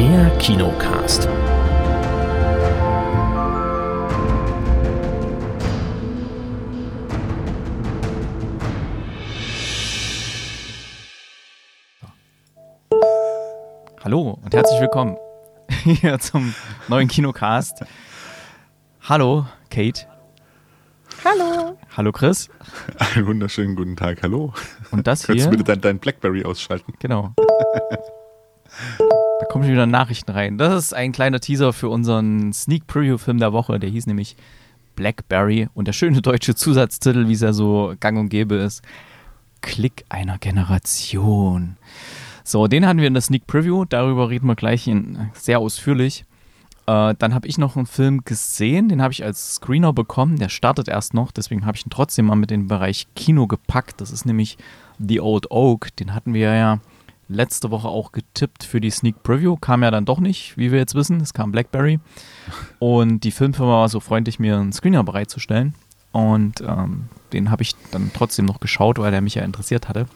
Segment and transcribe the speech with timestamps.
[0.00, 1.28] Der Kinocast.
[14.02, 15.18] Hallo und herzlich willkommen
[15.84, 16.54] hier zum
[16.88, 17.84] neuen Kinocast.
[19.02, 20.06] Hallo, Kate.
[21.26, 21.76] Hallo.
[21.94, 22.48] Hallo, Chris.
[22.98, 24.54] Einen wunderschönen guten Tag, hallo.
[24.92, 25.50] Und das Könntest hier.
[25.50, 26.94] du bitte dein, dein Blackberry ausschalten?
[27.00, 27.34] Genau.
[29.40, 30.58] Da kommen schon wieder Nachrichten rein.
[30.58, 33.80] Das ist ein kleiner Teaser für unseren Sneak Preview-Film der Woche.
[33.80, 34.36] Der hieß nämlich
[34.96, 35.66] Blackberry.
[35.72, 38.82] Und der schöne deutsche Zusatztitel, wie es ja so gang und gäbe ist:
[39.62, 41.78] Klick einer Generation.
[42.44, 43.86] So, den hatten wir in der Sneak Preview.
[43.86, 46.26] Darüber reden wir gleich in, sehr ausführlich.
[46.86, 50.38] Äh, dann habe ich noch einen Film gesehen, den habe ich als Screener bekommen.
[50.38, 53.46] Der startet erst noch, deswegen habe ich ihn trotzdem mal mit in den Bereich Kino
[53.46, 54.02] gepackt.
[54.02, 54.58] Das ist nämlich
[54.98, 55.96] The Old Oak.
[55.96, 56.80] Den hatten wir ja
[57.30, 59.56] letzte Woche auch getippt für die Sneak Preview.
[59.56, 61.20] Kam ja dann doch nicht, wie wir jetzt wissen.
[61.20, 62.00] Es kam Blackberry.
[62.78, 65.74] Und die Filmfirma war so freundlich, mir einen Screener bereitzustellen.
[66.12, 70.06] Und ähm, den habe ich dann trotzdem noch geschaut, weil der mich ja interessiert hatte.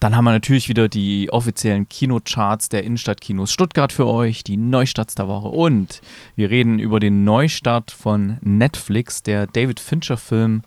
[0.00, 5.14] Dann haben wir natürlich wieder die offiziellen Kinocharts der Innenstadtkinos Stuttgart für euch, die Neustarts
[5.14, 6.02] der Woche und
[6.34, 10.62] wir reden über den Neustart von Netflix, der David Fincher Film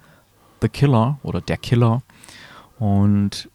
[0.62, 2.02] The Killer oder Der Killer.
[2.80, 3.50] Und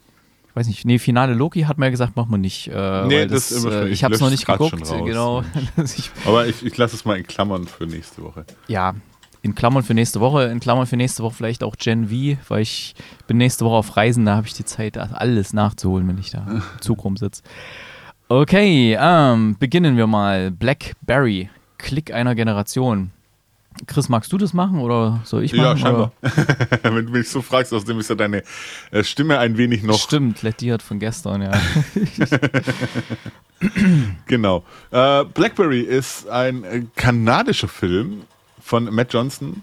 [0.55, 2.69] weiß nicht, nee, Finale Loki hat mir ja gesagt, machen wir nicht.
[2.69, 5.43] Äh, Nee, das das, ist immer äh, ich habe es noch nicht geguckt, genau.
[5.85, 8.45] ich, Aber ich, ich lasse es mal in Klammern für nächste Woche.
[8.69, 8.95] ja,
[9.43, 12.63] in Klammern für nächste Woche, in Klammern für nächste Woche vielleicht auch Gen V, weil
[12.63, 12.95] ich
[13.27, 16.47] bin nächste Woche auf Reisen, da habe ich die Zeit, alles nachzuholen, wenn ich da
[16.49, 17.43] im Zug rumsitze.
[18.29, 20.51] Okay, ähm, beginnen wir mal.
[20.51, 23.11] Blackberry, Klick einer Generation.
[23.87, 25.65] Chris, magst du das machen oder soll ich machen?
[25.65, 26.13] Ja, scheinbar.
[26.83, 28.43] Wenn du mich so fragst, außerdem ist ja deine
[28.91, 29.99] äh, Stimme ein wenig noch.
[29.99, 31.53] Stimmt, Letty von gestern, ja.
[34.27, 34.65] Genau.
[34.91, 38.23] Äh, Blackberry ist ein äh, kanadischer Film
[38.61, 39.63] von Matt Johnson,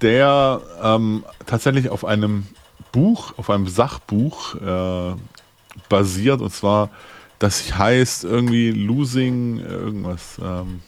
[0.00, 2.46] der ähm, tatsächlich auf einem
[2.92, 5.14] Buch, auf einem Sachbuch äh,
[5.88, 6.40] basiert.
[6.40, 6.90] Und zwar,
[7.38, 10.40] das heißt irgendwie Losing irgendwas.
[10.42, 10.80] Ähm,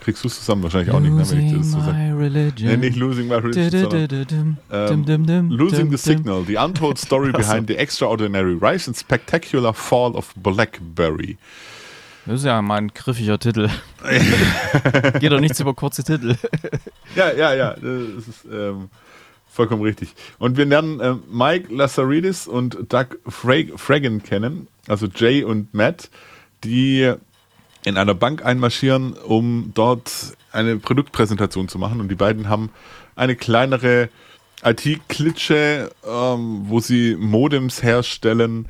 [0.00, 0.62] kriegst du es zusammen?
[0.62, 1.92] Wahrscheinlich auch nicht, ne, wenn ich das so sage.
[1.96, 2.68] my religion.
[2.70, 5.96] Nee, nicht Losing My Religion, sondern Losing the.
[5.96, 11.38] Signal, the untold story behind the extraordinary rise and spectacular fall of Blackberry.
[12.26, 13.68] Das ist ja mal ein griffiger Titel.
[15.20, 16.34] Geht doch nichts über kurze Titel.
[17.14, 18.88] Ja, ja, ja, das ist ähm,
[19.48, 20.12] vollkommen richtig.
[20.40, 26.10] Und wir lernen ähm, Mike Lazaridis und Doug Fra- Fragan kennen, also Jay und Matt,
[26.64, 27.12] die
[27.86, 32.00] in einer Bank einmarschieren, um dort eine Produktpräsentation zu machen.
[32.00, 32.70] Und die beiden haben
[33.14, 34.08] eine kleinere
[34.64, 38.66] IT-Klitsche, ähm, wo sie Modems herstellen,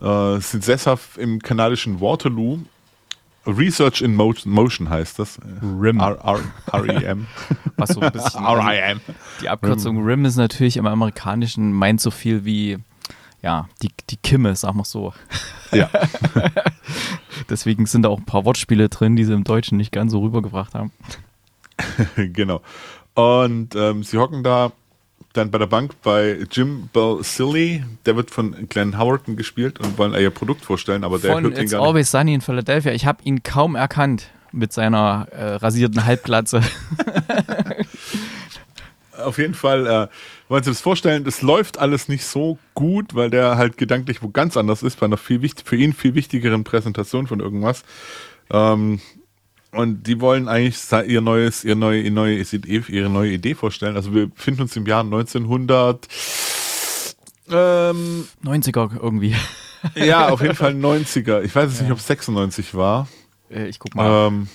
[0.00, 2.60] äh, sind sesshaft im kanadischen Waterloo.
[3.48, 5.40] Research in Mo Motion heißt das.
[5.80, 5.98] RIM.
[5.98, 6.40] R R
[6.72, 7.26] R-E-M.
[7.76, 8.44] Was so ein bisschen.
[8.44, 9.00] R-I-M.
[9.40, 12.78] Die Abkürzung RIM ist natürlich im Amerikanischen meint so viel wie,
[13.42, 15.12] ja, die, die Kimme, sag mal so.
[15.72, 15.90] Ja.
[17.50, 20.20] Deswegen sind da auch ein paar Wortspiele drin, die sie im Deutschen nicht ganz so
[20.20, 20.92] rübergebracht haben.
[22.16, 22.62] genau.
[23.14, 24.72] Und ähm, sie hocken da
[25.32, 30.14] dann bei der Bank bei Jim Balsillie, der wird von Glenn Howerton gespielt und wollen
[30.14, 31.88] ihr Produkt vorstellen, aber der Von hört ihn gar nicht.
[31.88, 32.92] Always Sunny in Philadelphia.
[32.92, 36.62] Ich habe ihn kaum erkannt mit seiner äh, rasierten Halbglatze.
[39.24, 40.08] Auf jeden Fall äh,
[40.48, 41.24] wollen sie das vorstellen.
[41.24, 45.06] Das läuft alles nicht so gut, weil der halt gedanklich wo ganz anders ist, bei
[45.06, 47.82] einer viel wichtig, für ihn viel wichtigeren Präsentation von irgendwas.
[48.50, 49.00] Ähm,
[49.72, 53.96] und die wollen eigentlich ihr neues, ihr neue, ihr neue ihre neue Idee vorstellen.
[53.96, 56.06] Also wir befinden uns im Jahr 1900.
[57.50, 59.36] Ähm, 90er irgendwie.
[59.94, 61.42] ja, auf jeden Fall 90er.
[61.42, 63.08] Ich weiß jetzt nicht, ob es 96 war.
[63.50, 64.28] Äh, ich guck mal.
[64.28, 64.48] Ähm,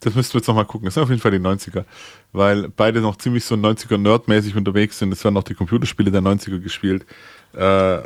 [0.00, 0.86] das müssten wir jetzt nochmal gucken.
[0.86, 1.84] Das sind auf jeden Fall die 90er.
[2.32, 5.12] Weil beide noch ziemlich so 90er nerdmäßig unterwegs sind.
[5.12, 7.04] Es werden noch die Computerspiele der 90er gespielt.
[7.52, 7.98] Äh,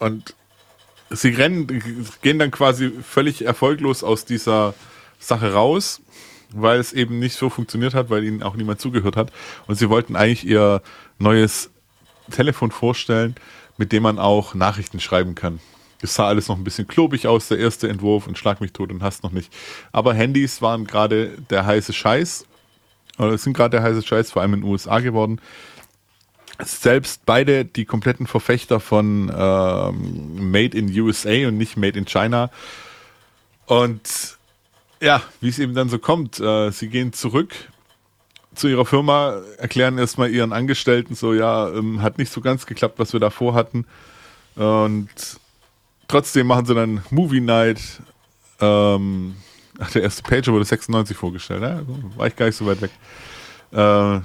[0.00, 0.34] und
[1.10, 1.82] sie rennen,
[2.22, 4.74] gehen dann quasi völlig erfolglos aus dieser
[5.18, 6.00] Sache raus,
[6.50, 9.32] weil es eben nicht so funktioniert hat, weil ihnen auch niemand zugehört hat.
[9.68, 10.82] Und sie wollten eigentlich ihr
[11.18, 11.70] neues
[12.30, 13.36] Telefon vorstellen,
[13.76, 15.60] mit dem man auch Nachrichten schreiben kann.
[16.02, 18.90] Es sah alles noch ein bisschen klobig aus, der erste Entwurf und schlag mich tot
[18.90, 19.52] und hast noch nicht.
[19.92, 22.44] Aber Handys waren gerade der heiße Scheiß.
[23.18, 25.40] Oder es sind gerade der heiße Scheiß, vor allem in den USA geworden.
[26.62, 32.50] Selbst beide die kompletten Verfechter von ähm, Made in USA und nicht Made in China.
[33.66, 34.36] Und
[35.00, 37.54] ja, wie es eben dann so kommt, äh, sie gehen zurück
[38.54, 42.98] zu ihrer Firma, erklären erstmal ihren Angestellten so, ja, ähm, hat nicht so ganz geklappt,
[42.98, 43.84] was wir davor hatten.
[44.54, 45.10] Und
[46.08, 47.80] trotzdem machen sie dann Movie Night,
[48.60, 49.36] ähm,
[49.78, 51.80] ach, der erste Pager wurde 96 vorgestellt, ja?
[52.16, 52.90] war ich gar nicht so weit weg.
[53.72, 54.20] Äh,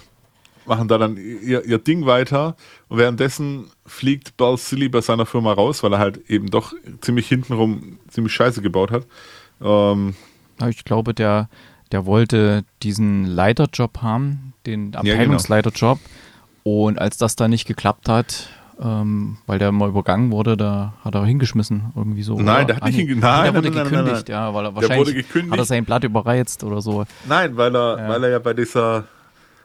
[0.66, 2.56] machen da dann ihr, ihr Ding weiter
[2.88, 7.28] und währenddessen fliegt Bal Silly bei seiner Firma raus, weil er halt eben doch ziemlich
[7.28, 9.08] hintenrum ziemlich scheiße gebaut hat.
[9.62, 10.16] Ähm,
[10.70, 11.50] ich glaube, der,
[11.92, 15.14] der wollte diesen Leiterjob haben, den Ja, genau.
[15.14, 16.00] Abteilungsleiterjob.
[16.64, 18.50] Und als das dann nicht geklappt hat,
[18.82, 22.36] ähm, weil der mal übergangen wurde, da hat er hingeschmissen irgendwie so.
[22.40, 22.66] Nein, oder?
[22.66, 23.04] der hat Ah, nicht nee.
[23.04, 24.38] hinge- nein, der wurde nein, nein, nein, gekündigt, nein.
[24.38, 25.52] ja, weil er wurde wahrscheinlich gekündigt.
[25.52, 27.06] hat er sein Blatt überreizt oder so.
[27.28, 28.10] nein, weil er, Ja.
[28.10, 29.04] weil er ja bei dieser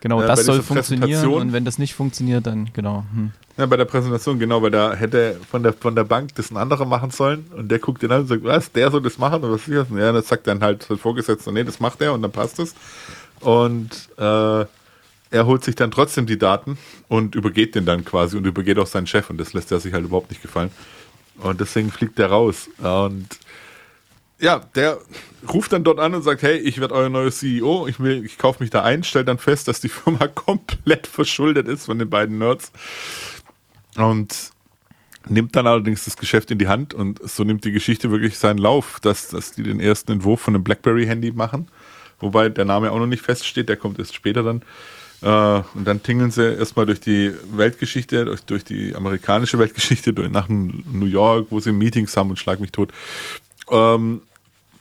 [0.01, 3.05] Genau, Ja, bei das soll funktionieren und wenn das nicht funktioniert, dann genau.
[3.15, 3.33] Hm.
[3.57, 6.59] Ja, bei der Präsentation, genau, weil da hätte von der, von der Bank das ein
[6.59, 9.43] anderer machen sollen und der guckt den an und sagt, was, der soll das machen
[9.43, 9.91] oder was ist das?
[9.91, 12.59] Und ja, das sagt dann halt sein Vorgesetzter, nee, das macht er und dann passt
[12.59, 12.75] es.
[13.41, 14.65] Und äh,
[15.31, 16.79] er holt sich dann trotzdem die Daten
[17.09, 19.93] und übergeht den dann quasi und übergeht auch seinen Chef und das lässt er sich
[19.93, 20.71] halt überhaupt nicht gefallen.
[21.39, 22.69] Und deswegen fliegt der raus.
[22.79, 23.29] Und
[24.39, 24.99] ja, der
[25.53, 28.39] ruft dann dort an und sagt, hey, ich werde euer neuer CEO, ich will, ich
[28.39, 32.11] kaufe mich da ein, stellt dann fest, dass die Firma komplett verschuldet ist von den
[32.11, 32.73] beiden Nerds
[33.97, 34.53] und
[35.29, 38.59] nimmt dann allerdings das Geschäft in die Hand und so nimmt die Geschichte wirklich seinen
[38.59, 41.69] Lauf, dass, dass die den ersten Entwurf von einem BlackBerry-Handy machen,
[42.21, 44.63] wobei der Name auch noch nicht feststeht, der kommt erst später dann.
[45.23, 50.31] Äh, und dann tingeln sie erstmal durch die Weltgeschichte, durch, durch die amerikanische Weltgeschichte, durch,
[50.31, 52.93] nach New York, wo sie Meetings haben und schlag mich tot
[53.71, 54.23] ähm,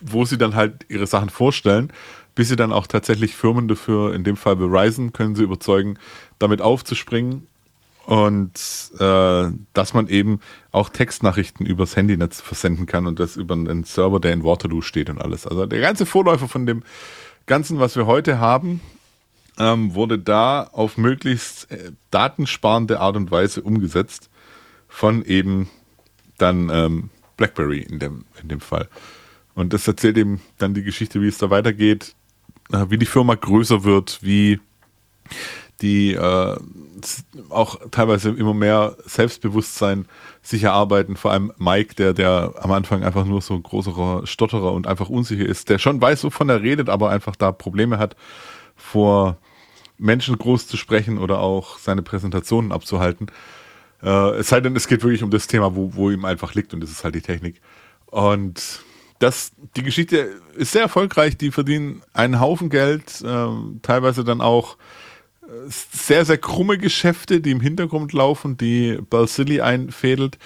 [0.01, 1.91] wo sie dann halt ihre Sachen vorstellen,
[2.35, 5.97] bis sie dann auch tatsächlich Firmen dafür, in dem Fall Verizon, können sie überzeugen,
[6.37, 7.47] damit aufzuspringen
[8.05, 8.53] und
[8.99, 10.41] äh, dass man eben
[10.71, 15.09] auch Textnachrichten übers Handynetz versenden kann und das über einen Server, der in Waterloo steht
[15.09, 15.47] und alles.
[15.47, 16.83] Also der ganze Vorläufer von dem
[17.47, 18.81] Ganzen, was wir heute haben,
[19.59, 24.29] ähm, wurde da auf möglichst äh, datensparende Art und Weise umgesetzt
[24.87, 25.69] von eben
[26.37, 28.87] dann ähm, BlackBerry in dem, in dem Fall.
[29.53, 32.15] Und das erzählt eben dann die Geschichte, wie es da weitergeht,
[32.71, 34.59] äh, wie die Firma größer wird, wie
[35.81, 36.57] die äh,
[37.49, 40.07] auch teilweise immer mehr Selbstbewusstsein
[40.41, 41.15] sich erarbeiten.
[41.15, 45.09] Vor allem Mike, der, der am Anfang einfach nur so ein großer Stotterer und einfach
[45.09, 48.15] unsicher ist, der schon weiß, wovon er redet, aber einfach da Probleme hat,
[48.75, 49.37] vor
[49.97, 53.27] Menschen groß zu sprechen oder auch seine Präsentationen abzuhalten.
[54.03, 56.73] Äh, es sei denn, es geht wirklich um das Thema, wo, wo ihm einfach liegt
[56.73, 57.61] und das ist halt die Technik.
[58.07, 58.83] Und
[59.19, 64.77] das, die Geschichte ist sehr erfolgreich, die verdienen einen Haufen Geld, ähm, teilweise dann auch
[65.43, 70.37] äh, sehr, sehr krumme Geschäfte, die im Hintergrund laufen, die Balsilli einfädelt.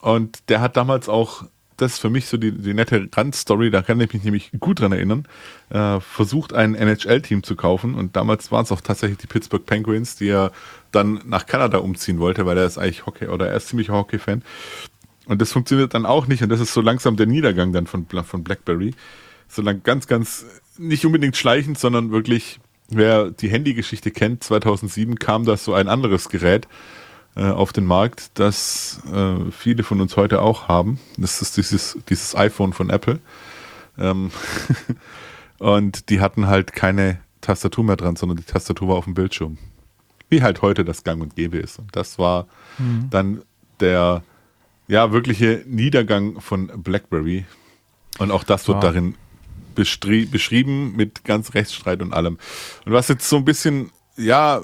[0.00, 1.44] Und der hat damals auch,
[1.78, 4.80] das ist für mich so die, die nette Randstory, da kann ich mich nämlich gut
[4.80, 5.26] dran erinnern,
[5.70, 7.94] äh, versucht ein NHL-Team zu kaufen.
[7.94, 10.52] Und damals waren es auch tatsächlich die Pittsburgh Penguins, die er
[10.90, 14.42] dann nach Kanada umziehen wollte, weil er ist eigentlich Hockey oder er ist ziemlich Hockey-Fan.
[15.26, 16.42] Und das funktioniert dann auch nicht.
[16.42, 18.94] Und das ist so langsam der Niedergang dann von, von BlackBerry.
[19.46, 20.44] So lang ganz, ganz,
[20.78, 22.58] nicht unbedingt schleichend, sondern wirklich,
[22.88, 26.66] wer die Handygeschichte kennt, 2007 kam da so ein anderes Gerät
[27.42, 30.98] auf den Markt, das äh, viele von uns heute auch haben.
[31.16, 33.20] Das ist dieses, dieses iPhone von Apple.
[33.98, 34.30] Ähm
[35.58, 39.58] und die hatten halt keine Tastatur mehr dran, sondern die Tastatur war auf dem Bildschirm.
[40.28, 41.78] Wie halt heute das Gang und Gäbe ist.
[41.78, 42.46] Und das war
[43.10, 43.42] dann
[43.80, 44.22] der
[44.86, 47.46] ja, wirkliche Niedergang von BlackBerry.
[48.18, 48.90] Und auch das wird Ja.
[48.90, 49.14] darin
[49.74, 52.38] beschrieben mit ganz Rechtsstreit und allem.
[52.84, 54.60] Und was jetzt so ein bisschen, ja,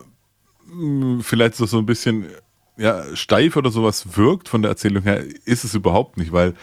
[1.21, 2.27] vielleicht so, so ein bisschen
[2.77, 6.55] ja, steif oder sowas wirkt von der Erzählung her, ist es überhaupt nicht, weil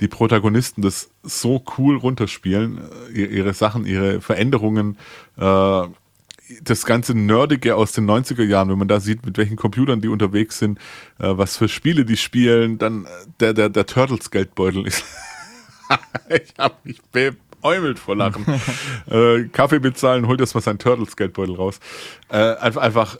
[0.00, 4.98] die Protagonisten das so cool runterspielen, äh, ihr- ihre Sachen, ihre Veränderungen,
[5.38, 5.82] äh,
[6.62, 10.08] das ganze Nerdige aus den 90er Jahren, wenn man da sieht, mit welchen Computern die
[10.08, 10.78] unterwegs sind,
[11.18, 13.08] äh, was für Spiele die spielen, dann äh,
[13.40, 15.04] der, der, der Turtles-Geldbeutel ist.
[16.28, 18.44] ich habe mich beäumelt vor Lachen.
[19.10, 21.80] äh, Kaffee bezahlen, holt erstmal sein Turtles-Geldbeutel raus.
[22.28, 23.18] Äh, einfach, einfach,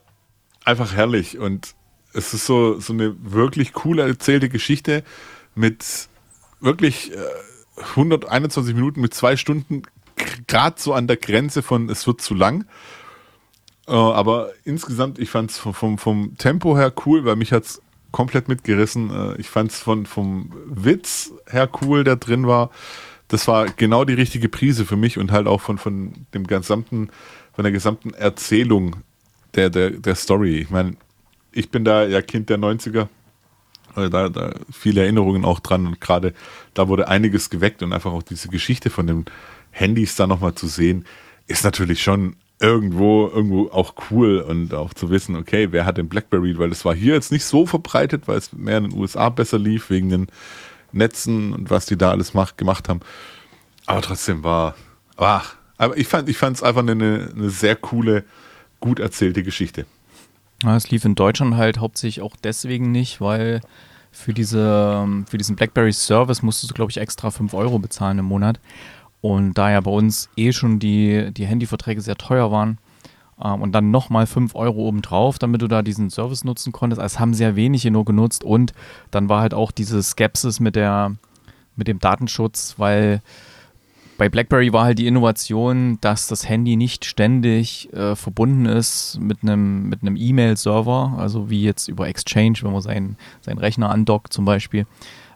[0.64, 1.38] einfach herrlich.
[1.38, 1.74] Und
[2.14, 5.02] es ist so, so eine wirklich coole erzählte Geschichte
[5.54, 6.08] mit
[6.60, 7.16] wirklich äh,
[7.90, 9.82] 121 Minuten mit zwei Stunden,
[10.46, 12.64] gerade so an der Grenze von es wird zu lang.
[13.86, 17.64] Äh, aber insgesamt, ich fand es vom, vom, vom Tempo her cool, weil mich hat
[17.64, 19.10] es komplett mitgerissen.
[19.10, 22.70] Äh, ich fand es vom Witz her cool, der drin war.
[23.28, 27.10] Das war genau die richtige Prise für mich und halt auch von, von dem gesamten,
[27.54, 28.96] von der gesamten Erzählung
[29.54, 30.58] der, der, der Story.
[30.58, 30.96] Ich meine,
[31.54, 33.08] ich bin da ja Kind der 90er.
[33.96, 36.34] Äh, Da, da viele Erinnerungen auch dran und gerade
[36.74, 39.24] da wurde einiges geweckt und einfach auch diese Geschichte von den
[39.70, 41.04] Handys da nochmal zu sehen,
[41.46, 46.08] ist natürlich schon irgendwo, irgendwo auch cool und auch zu wissen, okay, wer hat den
[46.08, 49.28] Blackberry, weil das war hier jetzt nicht so verbreitet, weil es mehr in den USA
[49.28, 50.26] besser lief, wegen den
[50.92, 53.00] Netzen und was die da alles macht, gemacht haben.
[53.86, 54.76] Aber trotzdem war,
[55.16, 56.92] ach, aber ich fand, es einfach eine,
[57.34, 58.24] eine sehr coole,
[58.80, 59.86] gut erzählte Geschichte.
[60.64, 63.60] Ja, es lief in Deutschland halt hauptsächlich auch deswegen nicht, weil
[64.10, 68.24] für, diese, für diesen BlackBerry Service musstest du, glaube ich, extra 5 Euro bezahlen im
[68.24, 68.60] Monat.
[69.20, 72.78] Und da ja bei uns eh schon die, die Handyverträge sehr teuer waren
[73.42, 77.18] ähm, und dann nochmal 5 Euro obendrauf, damit du da diesen Service nutzen konntest, also
[77.18, 78.72] haben sehr wenige nur genutzt und
[79.10, 81.16] dann war halt auch diese Skepsis mit, der,
[81.76, 83.22] mit dem Datenschutz, weil
[84.16, 89.42] bei BlackBerry war halt die Innovation, dass das Handy nicht ständig äh, verbunden ist mit
[89.42, 94.44] einem mit E-Mail-Server, also wie jetzt über Exchange, wenn man seinen, seinen Rechner andockt zum
[94.44, 94.86] Beispiel,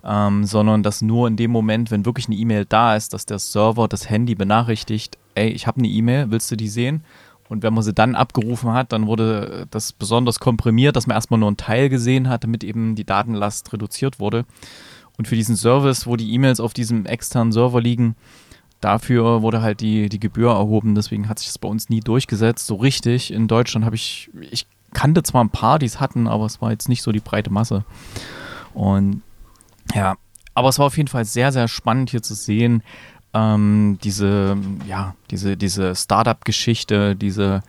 [0.04, 3.38] ähm, sondern dass nur in dem Moment, wenn wirklich eine E-Mail da ist, dass der
[3.38, 7.02] Server das Handy benachrichtigt, ey, ich habe eine E-Mail, willst du die sehen?
[7.48, 11.40] Und wenn man sie dann abgerufen hat, dann wurde das besonders komprimiert, dass man erstmal
[11.40, 14.44] nur einen Teil gesehen hat, damit eben die Datenlast reduziert wurde.
[15.16, 18.16] Und für diesen Service, wo die E-Mails auf diesem externen Server liegen,
[18.80, 20.94] dafür wurde halt die, die Gebühr erhoben.
[20.94, 22.66] Deswegen hat sich das bei uns nie durchgesetzt.
[22.66, 23.32] So richtig.
[23.32, 26.70] In Deutschland habe ich, ich kannte zwar ein paar, die es hatten, aber es war
[26.70, 27.84] jetzt nicht so die breite Masse.
[28.74, 29.22] Und
[29.94, 30.16] ja,
[30.54, 32.82] aber es war auf jeden Fall sehr, sehr spannend hier zu sehen.
[33.34, 34.56] Ähm, diese,
[34.86, 37.62] ja, diese, diese Startup-Geschichte, diese,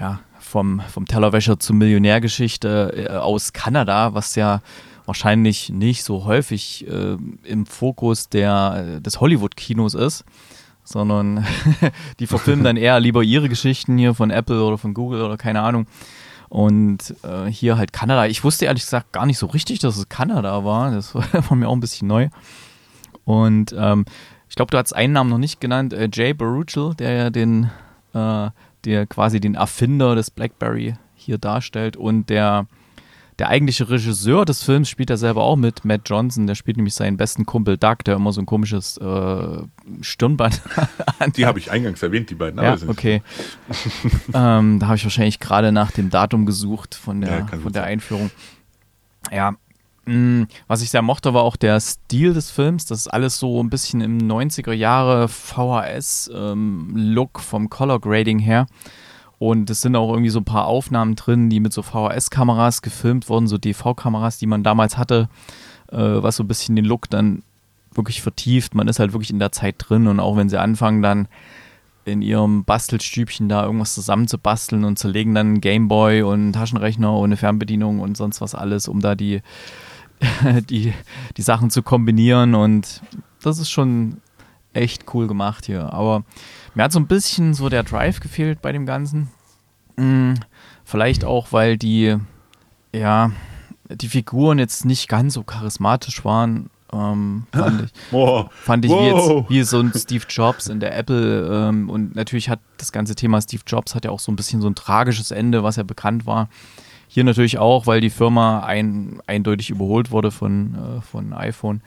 [0.00, 4.60] ja, vom, vom Tellerwäscher zur Millionärgeschichte äh, aus Kanada, was ja
[5.06, 10.24] wahrscheinlich nicht so häufig äh, im Fokus der, des Hollywood-Kinos ist,
[10.84, 11.46] sondern
[12.18, 15.62] die verfilmen dann eher lieber ihre Geschichten hier von Apple oder von Google oder keine
[15.62, 15.86] Ahnung.
[16.48, 18.26] Und äh, hier halt Kanada.
[18.26, 20.92] Ich wusste ehrlich gesagt gar nicht so richtig, dass es Kanada war.
[20.92, 22.28] Das war mir auch ein bisschen neu.
[23.24, 24.04] Und ähm,
[24.48, 27.70] ich glaube, du hast einen Namen noch nicht genannt, äh, Jay Baruchel, der ja den,
[28.14, 28.50] äh,
[28.84, 32.66] der quasi den Erfinder des BlackBerry hier darstellt und der
[33.38, 36.46] der eigentliche Regisseur des Films spielt er selber auch mit, Matt Johnson.
[36.46, 39.58] Der spielt nämlich seinen besten Kumpel Doug, der immer so ein komisches äh,
[40.00, 40.62] Stirnband
[41.20, 41.36] hat.
[41.36, 42.62] Die habe ich eingangs erwähnt, die beiden.
[42.62, 43.22] Ja, okay.
[44.32, 47.84] ähm, da habe ich wahrscheinlich gerade nach dem Datum gesucht von der, ja, von der
[47.84, 48.30] Einführung.
[49.30, 49.54] Ja,
[50.06, 52.86] mm, was ich sehr mochte, war auch der Stil des Films.
[52.86, 56.30] Das ist alles so ein bisschen im 90er Jahre VHS-Look
[57.38, 58.66] ähm, vom Color Grading her.
[59.38, 63.28] Und es sind auch irgendwie so ein paar Aufnahmen drin, die mit so VHS-Kameras gefilmt
[63.28, 65.28] wurden, so DV-Kameras, die man damals hatte,
[65.92, 67.42] äh, was so ein bisschen den Look dann
[67.92, 68.74] wirklich vertieft.
[68.74, 71.28] Man ist halt wirklich in der Zeit drin und auch wenn sie anfangen, dann
[72.06, 78.16] in ihrem Bastelstübchen da irgendwas zusammenzubasteln und zerlegen dann Gameboy und Taschenrechner ohne Fernbedienung und
[78.16, 79.42] sonst was alles, um da die,
[80.70, 80.94] die,
[81.36, 82.54] die Sachen zu kombinieren.
[82.54, 83.02] Und
[83.42, 84.18] das ist schon
[84.72, 85.92] echt cool gemacht hier.
[85.92, 86.22] Aber
[86.76, 89.28] mir hat so ein bisschen so der Drive gefehlt bei dem Ganzen.
[89.96, 90.34] Hm,
[90.84, 92.16] vielleicht auch, weil die,
[92.94, 93.30] ja,
[93.88, 96.68] die Figuren jetzt nicht ganz so charismatisch waren.
[96.92, 98.52] Ähm, fand ich, wow.
[98.52, 99.00] fand ich wow.
[99.00, 101.48] wie, jetzt, wie so ein Steve Jobs in der Apple.
[101.50, 104.60] Ähm, und natürlich hat das ganze Thema Steve Jobs hat ja auch so ein bisschen
[104.60, 106.50] so ein tragisches Ende, was ja bekannt war.
[107.08, 111.80] Hier natürlich auch, weil die Firma ein, eindeutig überholt wurde von, äh, von iPhone.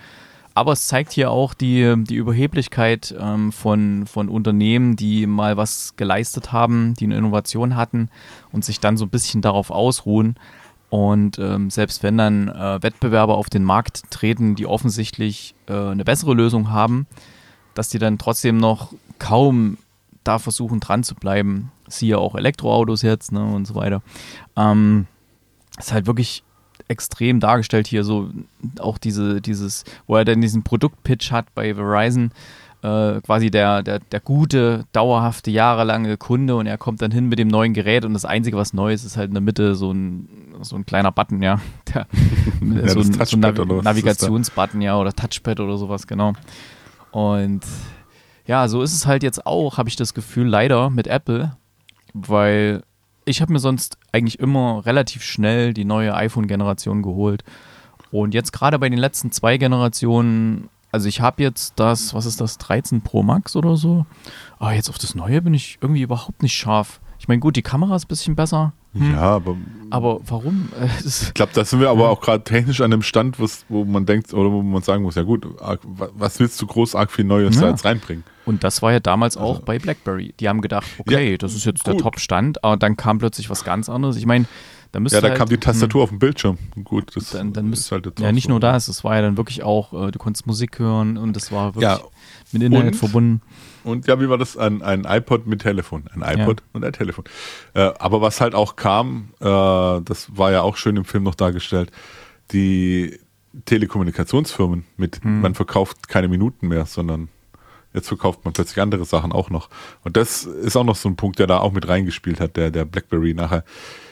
[0.54, 5.96] Aber es zeigt hier auch die, die Überheblichkeit ähm, von, von Unternehmen, die mal was
[5.96, 8.10] geleistet haben, die eine Innovation hatten
[8.52, 10.36] und sich dann so ein bisschen darauf ausruhen.
[10.90, 16.04] Und ähm, selbst wenn dann äh, Wettbewerber auf den Markt treten, die offensichtlich äh, eine
[16.04, 17.06] bessere Lösung haben,
[17.76, 19.78] dass die dann trotzdem noch kaum
[20.24, 21.72] da versuchen dran zu bleiben.
[21.88, 24.02] Siehe auch Elektroautos jetzt ne, und so weiter.
[24.58, 25.08] Ähm,
[25.78, 26.44] ist halt wirklich
[26.90, 28.30] extrem dargestellt hier, so
[28.80, 32.32] auch diese, dieses, wo er dann diesen Produktpitch hat bei Verizon,
[32.82, 37.38] äh, quasi der, der, der gute, dauerhafte, jahrelange Kunde und er kommt dann hin mit
[37.38, 39.92] dem neuen Gerät und das Einzige, was neu ist, ist halt in der Mitte so
[39.92, 40.28] ein,
[40.62, 41.62] so ein kleiner Button, ja.
[41.94, 42.08] Der,
[42.84, 46.34] ja so ein, so ein Navigationsbutton, ja, oder Touchpad oder sowas, genau.
[47.12, 47.66] Und
[48.46, 51.56] ja, so ist es halt jetzt auch, habe ich das Gefühl, leider mit Apple,
[52.14, 52.84] weil
[53.30, 57.44] ich habe mir sonst eigentlich immer relativ schnell die neue iPhone-Generation geholt.
[58.12, 62.42] Und jetzt gerade bei den letzten zwei Generationen, also ich habe jetzt das, was ist
[62.42, 64.08] das, 13 Pro Max oder so.
[64.58, 67.00] Aber jetzt auf das neue bin ich irgendwie überhaupt nicht scharf.
[67.20, 68.74] Ich meine, gut, die Kamera ist ein bisschen besser.
[68.94, 69.12] Hm.
[69.12, 69.56] Ja, aber.
[69.92, 70.70] Aber warum?
[71.06, 74.34] ich glaube, da sind wir aber auch gerade technisch an einem Stand, wo man denkt,
[74.34, 75.46] oder wo man sagen muss, ja gut,
[75.88, 77.62] was willst du groß arg viel Neues ja.
[77.62, 78.24] da jetzt reinbringen?
[78.46, 80.34] Und das war ja damals auch also, bei BlackBerry.
[80.40, 81.94] Die haben gedacht, okay, ja, das ist jetzt gut.
[81.94, 84.16] der Top-Stand, aber dann kam plötzlich was ganz anderes.
[84.16, 84.46] Ich meine,
[84.92, 86.58] da müsste Ja, da halt, kam die Tastatur hm, auf dem Bildschirm.
[86.84, 88.50] Gut, das dann, dann ist halt jetzt Ja, nicht so.
[88.50, 91.52] nur das, es war ja dann wirklich auch, äh, du konntest Musik hören und das
[91.52, 92.00] war wirklich ja.
[92.52, 93.42] mit Internet und, verbunden.
[93.90, 94.58] Und ja, wie war das?
[94.58, 96.06] Ein, ein iPod mit Telefon.
[96.14, 96.66] Ein iPod ja.
[96.74, 97.26] und ein Telefon.
[97.74, 101.36] Äh, aber was halt auch kam, äh, das war ja auch schön im Film noch
[101.36, 101.92] dargestellt,
[102.52, 103.20] die
[103.66, 105.42] Telekommunikationsfirmen mit, hm.
[105.42, 107.30] man verkauft keine Minuten mehr, sondern
[107.94, 109.70] Jetzt verkauft man plötzlich andere Sachen auch noch.
[110.04, 112.70] Und das ist auch noch so ein Punkt, der da auch mit reingespielt hat, der,
[112.70, 113.64] der Blackberry nachher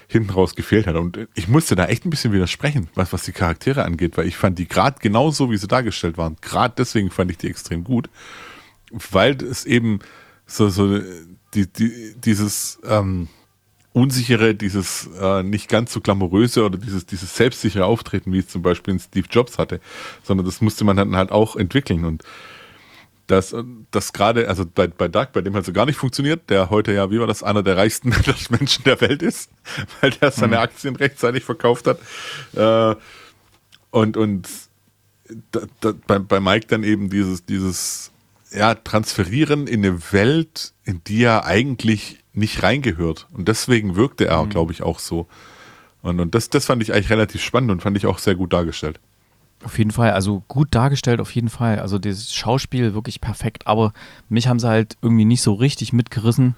[0.08, 0.96] hinten raus gefehlt hat.
[0.96, 4.36] Und ich musste da echt ein bisschen widersprechen, was, was die Charaktere angeht, weil ich
[4.36, 6.38] fand die gerade genauso, wie sie dargestellt waren.
[6.42, 8.10] Gerade deswegen fand ich die extrem gut,
[8.92, 10.00] weil es eben
[10.46, 11.00] so, so
[11.54, 13.28] die, die, dieses ähm,
[13.94, 18.62] unsichere, dieses äh, nicht ganz so glamouröse oder dieses, dieses selbstsichere Auftreten, wie es zum
[18.62, 19.82] Beispiel in Steve Jobs hatte,
[20.24, 22.24] sondern das musste man dann halt auch entwickeln und
[23.26, 23.54] dass
[23.92, 26.94] das gerade, also bei, bei Doug, bei dem halt so gar nicht funktioniert, der heute
[26.94, 28.10] ja, wie war das, einer der reichsten
[28.50, 29.52] Menschen der Welt ist,
[30.02, 30.62] weil der seine mhm.
[30.62, 32.00] Aktien rechtzeitig verkauft hat.
[32.56, 32.96] Äh,
[33.92, 34.48] und und
[35.52, 38.12] da, da, bei, bei Mike dann eben dieses, dieses
[38.52, 43.28] ja, Transferieren in eine Welt, in die er eigentlich nicht reingehört.
[43.34, 44.50] Und deswegen wirkte er, mhm.
[44.50, 45.28] glaube ich, auch so.
[46.02, 48.54] Und, und das, das fand ich eigentlich relativ spannend und fand ich auch sehr gut
[48.54, 49.00] dargestellt.
[49.64, 51.80] Auf jeden Fall, also gut dargestellt, auf jeden Fall.
[51.80, 53.92] Also das Schauspiel wirklich perfekt, aber
[54.30, 56.56] mich haben sie halt irgendwie nicht so richtig mitgerissen.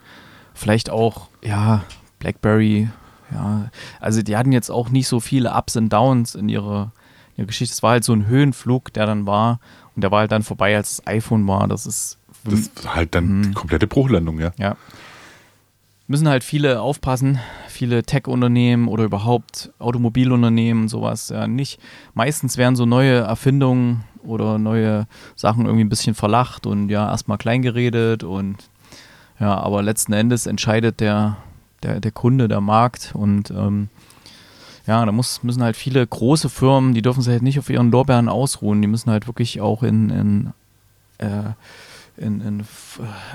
[0.53, 1.85] Vielleicht auch, ja,
[2.19, 2.89] Blackberry,
[3.31, 3.69] ja,
[4.01, 6.91] also die hatten jetzt auch nicht so viele Ups und Downs in ihrer,
[7.35, 7.73] in ihrer Geschichte.
[7.73, 9.61] Es war halt so ein Höhenflug, der dann war
[9.99, 11.67] und der war halt dann vorbei, als das iPhone war.
[11.67, 12.17] Das ist.
[12.45, 14.53] Das war halt dann die komplette Bruchlandung, ja.
[14.57, 14.77] Ja
[16.09, 21.79] müssen halt viele aufpassen, viele Tech-Unternehmen oder überhaupt Automobilunternehmen und sowas ja nicht.
[22.15, 27.37] Meistens werden so neue Erfindungen oder neue Sachen irgendwie ein bisschen verlacht und ja, erstmal
[27.37, 28.57] klein geredet und
[29.39, 31.37] ja, aber letzten Endes entscheidet der,
[31.83, 33.89] der, der Kunde, der Markt und ähm,
[34.89, 37.91] ja, da muss, müssen halt viele große Firmen, die dürfen sich halt nicht auf ihren
[37.91, 40.53] Lorbeeren ausruhen, die müssen halt wirklich auch in, in
[41.19, 41.51] äh,
[42.17, 42.65] in, in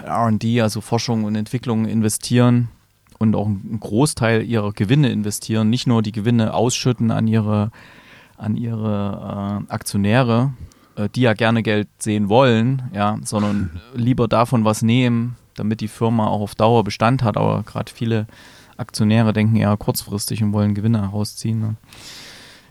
[0.04, 2.68] RD, also Forschung und Entwicklung, investieren
[3.18, 7.70] und auch einen Großteil ihrer Gewinne investieren, nicht nur die Gewinne ausschütten an ihre,
[8.37, 10.52] an ihre äh, Aktionäre,
[10.96, 15.88] äh, die ja gerne Geld sehen wollen, ja, sondern lieber davon was nehmen, damit die
[15.88, 17.36] Firma auch auf Dauer Bestand hat.
[17.36, 18.26] Aber gerade viele
[18.76, 21.60] Aktionäre denken eher kurzfristig und wollen Gewinne herausziehen.
[21.60, 21.76] Ne?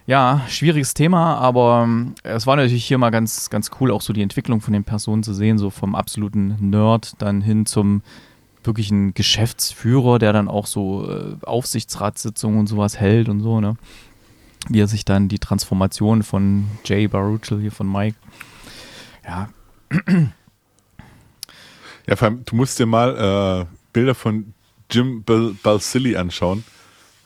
[0.05, 4.11] Ja, schwieriges Thema, aber ähm, es war natürlich hier mal ganz, ganz cool, auch so
[4.11, 8.01] die Entwicklung von den Personen zu sehen, so vom absoluten Nerd dann hin zum
[8.65, 13.77] wirklichen Geschäftsführer, der dann auch so äh, Aufsichtsratssitzungen und sowas hält und so, ne?
[14.69, 18.17] Wie er sich dann die Transformation von Jay Baruchel hier von Mike,
[19.25, 19.49] ja.
[22.07, 24.53] Ja, vor allem, du musst dir mal äh, Bilder von
[24.93, 25.23] Jim
[25.63, 26.63] Balsilli anschauen.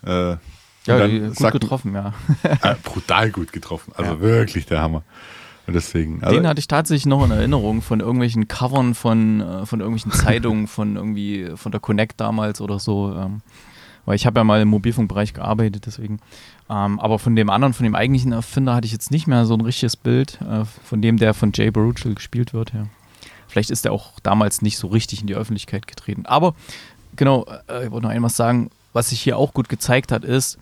[0.06, 0.38] Äh,
[0.86, 2.14] ja, gut sagt, getroffen, ja.
[2.44, 3.92] äh, brutal gut getroffen.
[3.96, 4.20] Also ja.
[4.22, 5.04] wirklich der Hammer.
[5.68, 6.24] Und deswegen.
[6.24, 10.12] Also Den hatte ich tatsächlich noch in Erinnerung von irgendwelchen Covern von, äh, von irgendwelchen
[10.26, 13.14] Zeitungen, von irgendwie, von der Connect damals oder so.
[13.14, 13.42] Ähm,
[14.06, 16.22] weil ich habe ja mal im Mobilfunkbereich gearbeitet, deswegen.
[16.70, 19.54] Ähm, aber von dem anderen, von dem eigentlichen Erfinder hatte ich jetzt nicht mehr so
[19.54, 22.88] ein richtiges Bild, äh, von dem, der von Jay Baruchel gespielt wird, ja.
[23.50, 26.26] Vielleicht ist er auch damals nicht so richtig in die Öffentlichkeit getreten.
[26.26, 26.54] Aber
[27.18, 30.58] genau, äh, ich wollte noch einmal sagen, was sich hier auch gut gezeigt hat, ist,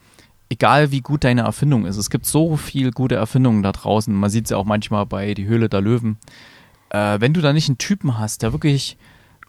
[0.50, 4.14] egal wie gut deine Erfindung ist, es gibt so viel gute Erfindungen da draußen.
[4.14, 6.18] Man sieht es ja auch manchmal bei Die Höhle der Löwen.
[6.90, 8.98] Äh, wenn du da nicht einen Typen hast, der wirklich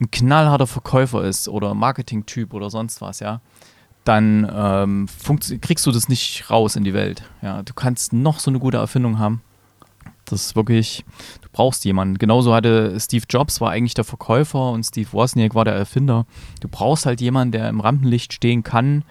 [0.01, 3.40] ein knallharter Verkäufer ist oder Marketing-Typ oder sonst was, ja,
[4.05, 5.09] dann ähm,
[5.61, 7.25] kriegst du das nicht raus in die Welt.
[7.42, 9.42] Ja, du kannst noch so eine gute Erfindung haben.
[10.27, 11.05] Das ist wirklich,
[11.57, 12.19] brauchst jemanden.
[12.19, 16.27] Genauso hatte Steve Jobs war eigentlich der Verkäufer und Steve Wozniak war der Erfinder.
[16.61, 19.05] Du brauchst halt jemanden, der im Rampenlicht stehen kann,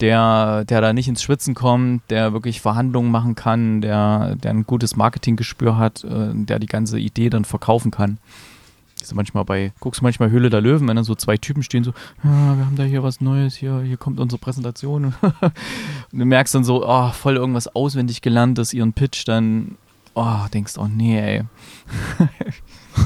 [0.00, 4.66] der, der da nicht ins Schwitzen kommt, der wirklich Verhandlungen machen kann, der, der ein
[4.66, 8.18] gutes Marketinggespür hat, äh, der die ganze Idee dann verkaufen kann.
[9.00, 11.84] Ist manchmal bei, guckst du manchmal Höhle der Löwen, wenn dann so zwei Typen stehen,
[11.84, 11.92] so,
[12.24, 15.14] ja, wir haben da hier was Neues, hier, hier kommt unsere Präsentation.
[15.22, 19.76] und du merkst dann so, oh, voll irgendwas auswendig gelernt, dass ihren Pitch dann,
[20.16, 21.42] oh, denkst, oh nee, ey.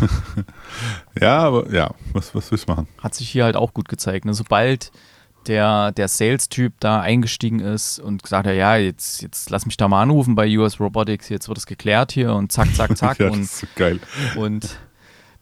[1.20, 2.88] ja, aber ja, was, was willst du machen?
[3.03, 4.25] Hat sich hier halt auch gut gezeigt.
[4.25, 4.33] Ne?
[4.33, 4.92] Sobald
[5.46, 9.88] der, der Sales-Typ da eingestiegen ist und gesagt hat, ja, jetzt, jetzt lass mich da
[9.88, 13.18] mal anrufen bei US Robotics, jetzt wird es geklärt hier und zack, zack, zack.
[13.20, 14.01] ja, und, das ist so geil.
[14.37, 14.79] Und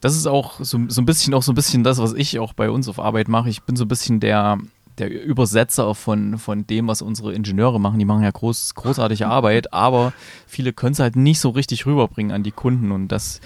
[0.00, 2.54] das ist auch so, so ein bisschen auch so ein bisschen das, was ich auch
[2.54, 3.50] bei uns auf Arbeit mache.
[3.50, 4.59] Ich bin so ein bisschen der,
[4.98, 7.98] der Übersetzer von, von dem, was unsere Ingenieure machen.
[7.98, 10.12] Die machen ja groß, großartige Arbeit, aber
[10.46, 13.40] viele können es halt nicht so richtig rüberbringen an die Kunden und das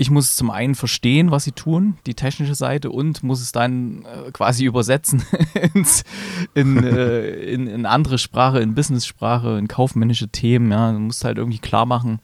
[0.00, 4.04] ich muss zum einen verstehen, was sie tun, die technische Seite, und muss es dann
[4.04, 5.24] äh, quasi übersetzen
[5.74, 6.04] ins,
[6.54, 10.70] in, äh, in, in, andere Sprache, in Business-Sprache, in kaufmännische Themen.
[10.70, 12.20] Ja, du musst halt irgendwie klar machen,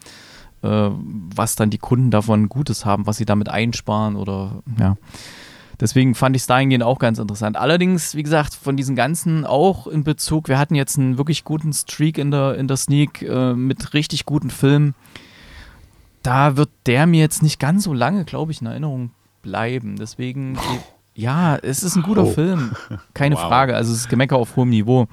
[0.62, 0.90] äh,
[1.34, 4.96] was dann die Kunden davon Gutes haben, was sie damit einsparen oder ja.
[5.80, 7.56] Deswegen fand ich es dahingehend auch ganz interessant.
[7.56, 11.72] Allerdings, wie gesagt, von diesen ganzen auch in Bezug, wir hatten jetzt einen wirklich guten
[11.72, 14.94] Streak in der, in der Sneak äh, mit richtig guten Filmen
[16.22, 19.10] da wird der mir jetzt nicht ganz so lange, glaube ich, in Erinnerung
[19.42, 19.96] bleiben.
[19.96, 20.58] Deswegen,
[21.14, 22.30] ja, es ist ein guter Oh.
[22.30, 22.72] Film.
[23.12, 23.42] Keine Wow.
[23.42, 23.76] Frage.
[23.76, 25.06] Also es ist Gemecker auf hohem Niveau.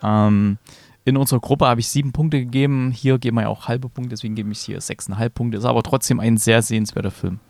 [0.00, 0.58] Ähm,
[1.04, 2.92] in unserer Gruppe habe ich sieben Punkte gegeben.
[2.92, 5.58] Hier geben wir ja auch halbe Punkte, deswegen gebe ich hier sechseinhalb Punkte.
[5.58, 7.40] Ist aber trotzdem ein sehr sehenswerter Film.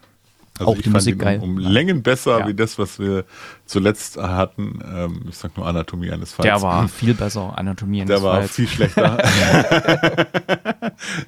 [0.58, 1.40] Also Auch ich die fand Musik ihn geil.
[1.40, 2.46] Um, um Längen besser Ja.
[2.46, 3.24] wie das, was wir
[3.66, 4.78] zuletzt hatten.
[4.94, 6.44] Ähm, ich sag nur Anatomie eines Falls.
[6.44, 8.52] Der war viel besser, Anatomie eines Der war Falls.
[8.54, 9.18] viel schlechter.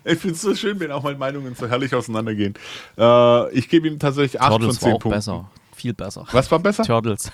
[0.05, 2.55] ich finde es so schön, wenn auch mal Meinungen so herrlich auseinandergehen.
[2.97, 5.19] Äh, ich gebe ihm tatsächlich 8 von Turtles 10 war auch Punkten.
[5.19, 5.51] besser.
[5.75, 6.25] Viel besser.
[6.33, 6.85] Was war besser?
[6.85, 7.31] Turtles.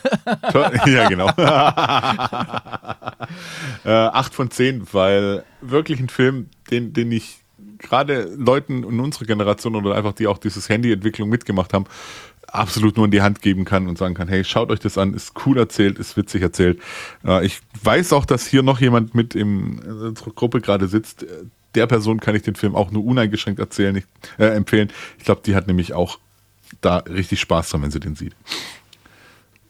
[0.50, 1.28] Tur- ja, genau.
[3.84, 7.41] äh, 8 von 10, weil wirklich ein Film, den, den ich
[7.82, 11.86] gerade Leuten in unserer Generation oder einfach die auch dieses Handy-Entwicklung mitgemacht haben,
[12.46, 15.14] absolut nur in die Hand geben kann und sagen kann, hey, schaut euch das an,
[15.14, 16.80] ist cool erzählt, ist witzig erzählt.
[17.24, 21.26] Äh, ich weiß auch, dass hier noch jemand mit in unserer Gruppe gerade sitzt.
[21.74, 24.04] Der Person kann ich den Film auch nur uneingeschränkt erzählen, ich,
[24.38, 24.92] äh, empfehlen.
[25.18, 26.18] Ich glaube, die hat nämlich auch
[26.80, 28.34] da richtig Spaß dran, wenn sie den sieht.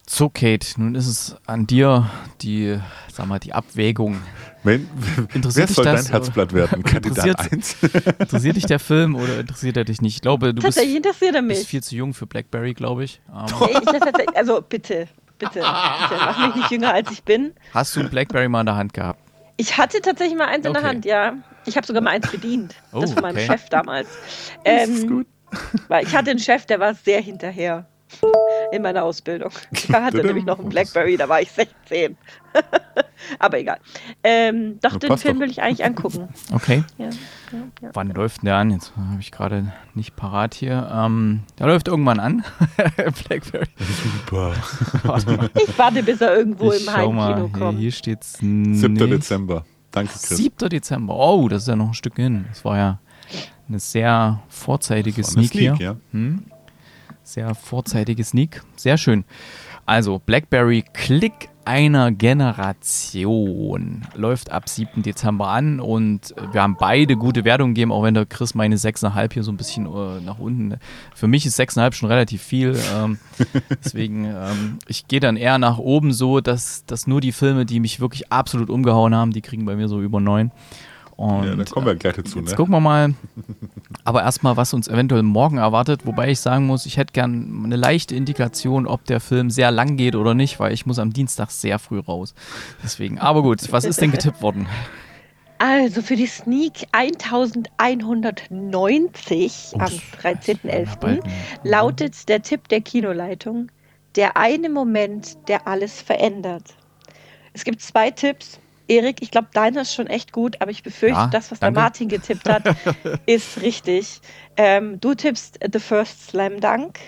[0.08, 2.10] So, Kate, nun ist es an dir,
[2.42, 2.78] die,
[3.12, 4.20] sag mal, die Abwägung.
[4.64, 4.88] Wenn,
[5.34, 6.82] Interessiert wer soll dich das, dein Herzblatt werden?
[6.84, 7.76] Interessiert- Kandidat 1.
[8.20, 10.16] Interessiert dich der Film oder interessiert er dich nicht?
[10.16, 11.68] Ich glaube, du bist, Tatsächlich interessiert er bist mich.
[11.68, 13.20] viel zu jung für Blackberry, glaube ich.
[13.28, 17.52] Ähm, Nee, ich, also bitte, bitte, bitte, mach mich nicht jünger als ich bin.
[17.74, 19.18] hast du ein Blackberry mal in der Hand gehabt?
[19.56, 20.88] Ich hatte tatsächlich mal eins in der Okay.
[20.90, 21.34] Hand, ja.
[21.66, 22.74] Ich habe sogar mal eins bedient.
[22.92, 23.46] Oh, das von meinem okay.
[23.46, 24.08] Chef damals.
[24.64, 25.26] Das ist Ähm, gut.
[25.88, 27.86] Weil ich hatte einen Chef, der war sehr hinterher
[28.72, 29.50] in meiner Ausbildung.
[29.88, 32.16] Da hatte nämlich noch einen Blackberry, da war ich 16.
[33.38, 33.78] Aber egal.
[34.24, 35.42] Ähm, doch, den Film doch.
[35.42, 36.28] will ich eigentlich angucken.
[36.52, 36.84] Okay.
[36.98, 37.10] Ja, ja,
[37.80, 37.90] ja.
[37.94, 38.70] Wann läuft denn der an?
[38.70, 40.90] Jetzt habe ich gerade nicht parat hier.
[40.92, 42.44] Ähm, der läuft irgendwann an.
[43.26, 43.66] Blackberry.
[43.78, 44.52] Super.
[45.02, 45.50] Warte.
[45.66, 47.28] Ich warte, bis er irgendwo Ich im schau mal.
[47.34, 47.78] Heimkino Hier, kommt.
[47.78, 48.72] hier steht's 7.
[48.72, 49.00] nicht.
[49.00, 49.64] Dezember.
[49.90, 50.36] Danke, Chris.
[50.36, 50.68] 7.
[50.68, 51.14] Dezember.
[51.16, 52.44] Oh, das ist ja noch ein Stück hin.
[52.48, 52.98] Das war ja
[53.68, 55.76] eine sehr vorzeitige eine Sneak, hier.
[55.78, 55.96] ja.
[56.12, 56.44] Hm?
[57.22, 58.62] Sehr vorzeitige Sneak.
[58.76, 59.24] Sehr schön.
[59.86, 65.02] Also, Blackberry Klick einer Generation läuft ab 7.
[65.02, 69.32] Dezember an und wir haben beide gute Wertungen gegeben, auch wenn der Chris meine 6,5
[69.32, 70.78] hier so ein bisschen äh, nach unten.
[71.14, 72.78] Für mich ist 6,5 schon relativ viel.
[72.94, 73.18] Ähm,
[73.84, 77.80] deswegen, ähm, ich gehe dann eher nach oben so, dass, dass nur die Filme, die
[77.80, 80.50] mich wirklich absolut umgehauen haben, die kriegen bei mir so über 9.
[81.22, 82.38] Und, Ja, da kommen wir gleich dazu.
[82.40, 82.56] Jetzt Ne?
[82.56, 83.14] gucken wir mal.
[84.02, 86.04] Aber erstmal, was uns eventuell morgen erwartet.
[86.04, 89.96] Wobei ich sagen muss, ich hätte gern eine leichte Indikation, ob der Film sehr lang
[89.96, 92.34] geht oder nicht, weil ich muss am Dienstag sehr früh raus.
[92.82, 93.20] Deswegen.
[93.20, 94.66] Aber gut, was ist denn getippt worden?
[95.58, 100.00] Also für die Sneak 1190 Oh, am das- Ja,
[100.32, 100.98] 13.11.
[100.98, 101.32] bald, ne?
[101.62, 103.70] lautet der Tipp der Kinoleitung,
[104.16, 106.74] der eine Moment, der alles verändert.
[107.52, 108.58] Es gibt zwei Tipps.
[108.88, 111.74] Erik, ich glaube, deiner ist schon echt gut, aber ich befürchte, Ja, das, was danke.
[111.74, 112.64] der Martin getippt hat,
[113.26, 114.20] ist richtig.
[114.56, 116.98] Ähm, du tippst The First Slam Dunk.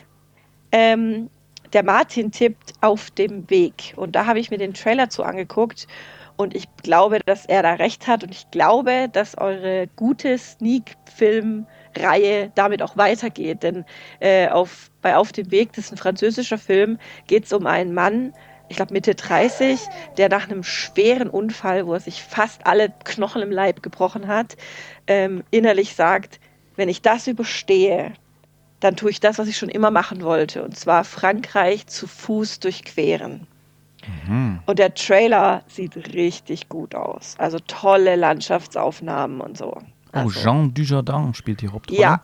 [0.73, 1.29] Ähm,
[1.73, 3.93] der Martin tippt auf dem Weg.
[3.97, 5.87] Und da habe ich mir den Trailer zu angeguckt.
[6.37, 8.23] Und ich glaube, dass er da recht hat.
[8.25, 13.63] Und ich glaube, dass eure gute Sneak-Film-Reihe damit auch weitergeht.
[13.63, 13.85] Denn
[14.21, 17.95] äh, auf, bei Auf dem Weg, das ist ein französischer Film, geht es um einen
[17.95, 18.33] Mann,
[18.75, 19.79] ich glaube Mitte 30,
[20.19, 24.57] der nach einem schweren Unfall, wo er sich fast alle Knochen im Leib gebrochen hat,
[25.07, 26.41] ähm, innerlich sagt,
[26.75, 28.15] wenn ich das überstehe,
[28.81, 32.59] dann tue ich das, was ich schon immer machen wollte, und zwar Frankreich zu Fuß
[32.59, 33.47] durchqueren.
[34.27, 34.59] Mhm.
[34.67, 37.37] Und der Trailer sieht richtig gut aus.
[37.39, 39.77] Also tolle Landschaftsaufnahmen und so.
[39.77, 42.01] Oh, Also, Jean Dujardin spielt die Hauptrolle.
[42.01, 42.23] Ja,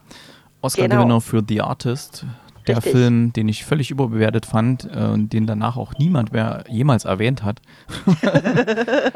[0.62, 1.20] Oscar-Gewinner genau.
[1.20, 2.26] für The Artist.
[2.70, 2.92] Der Richtig.
[2.92, 7.42] Film, den ich völlig überbewertet fand äh, und den danach auch niemand mehr jemals erwähnt
[7.42, 7.60] hat.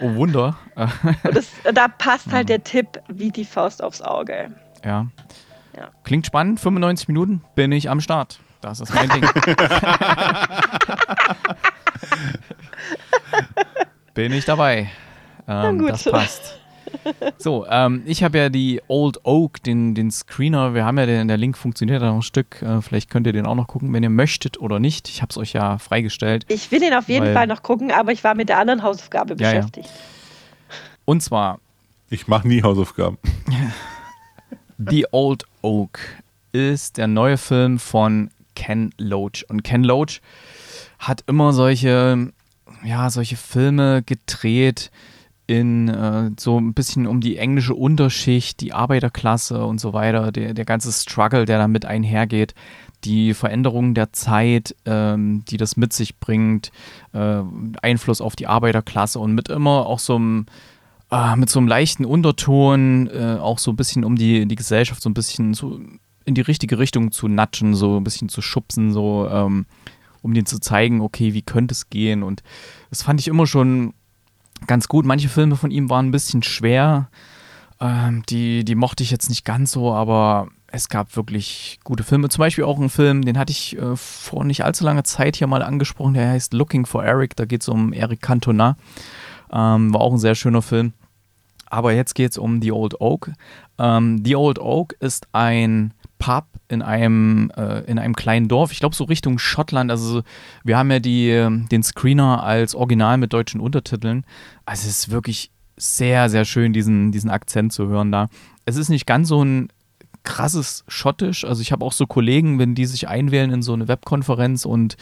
[0.00, 0.56] oh Wunder.
[0.76, 4.54] Und das, da passt halt der Tipp wie die Faust aufs Auge.
[4.84, 5.06] ja.
[5.76, 5.88] Ja.
[6.04, 6.60] Klingt spannend.
[6.60, 8.38] 95 Minuten bin ich am Start.
[8.60, 9.22] Das ist mein Ding.
[14.14, 14.88] bin ich dabei.
[15.48, 16.60] Ähm, das passt.
[17.38, 20.74] So, ähm, ich habe ja die Old Oak, den, den Screener.
[20.74, 22.62] Wir haben ja den, der Link funktioniert ja noch ein Stück.
[22.62, 25.08] Äh, vielleicht könnt ihr den auch noch gucken, wenn ihr möchtet oder nicht.
[25.08, 26.44] Ich habe es euch ja freigestellt.
[26.48, 28.82] Ich will ihn auf jeden Weil- Fall noch gucken, aber ich war mit der anderen
[28.82, 29.58] Hausaufgabe Ja, ja.
[29.60, 29.88] beschäftigt.
[31.04, 31.58] Und zwar
[32.10, 33.18] Ich mache nie Hausaufgaben.
[34.78, 35.98] The Old Oak
[36.52, 39.44] ist der neue Film von Ken Loach.
[39.48, 40.20] Und Ken Loach
[40.98, 42.32] hat immer solche,
[42.84, 44.90] ja, solche Filme gedreht
[45.46, 50.54] in äh, so ein bisschen um die englische Unterschicht, die Arbeiterklasse und so weiter, der,
[50.54, 52.54] der ganze Struggle, der damit einhergeht,
[53.04, 56.72] die Veränderungen der Zeit, ähm, die das mit sich bringt,
[57.12, 57.42] äh,
[57.82, 60.46] Einfluss auf die Arbeiterklasse und mit immer auch so einem
[61.10, 65.02] äh, mit so einem leichten Unterton, äh, auch so ein bisschen um die, die Gesellschaft
[65.02, 65.80] so ein bisschen zu
[66.24, 69.66] in die richtige Richtung zu natschen, so ein bisschen zu schubsen, so ähm,
[70.22, 72.22] um den zu zeigen, okay, wie könnte es gehen.
[72.22, 72.42] Und
[72.88, 73.92] das fand ich immer schon
[74.66, 75.04] ganz gut.
[75.04, 77.08] Manche Filme von ihm waren ein bisschen schwer.
[77.80, 82.28] Ähm, die, die mochte ich jetzt nicht ganz so, aber es gab wirklich gute Filme.
[82.28, 85.46] Zum Beispiel auch einen Film, den hatte ich äh, vor nicht allzu langer Zeit hier
[85.46, 86.14] mal angesprochen.
[86.14, 87.36] Der heißt Looking for Eric.
[87.36, 88.76] Da geht es um Eric Cantona.
[89.52, 90.92] Ähm, war auch ein sehr schöner Film.
[91.66, 93.32] Aber jetzt geht es um The Old Oak.
[93.78, 98.80] Ähm, The Old Oak ist ein Pub in einem, äh, in einem kleinen Dorf, ich
[98.80, 99.90] glaube so Richtung Schottland.
[99.90, 100.22] Also
[100.64, 101.30] wir haben ja die,
[101.70, 104.24] den Screener als Original mit deutschen Untertiteln.
[104.64, 108.28] Also es ist wirklich sehr, sehr schön, diesen, diesen Akzent zu hören da.
[108.64, 109.68] Es ist nicht ganz so ein
[110.22, 111.44] krasses Schottisch.
[111.44, 114.96] Also ich habe auch so Kollegen, wenn die sich einwählen in so eine Webkonferenz und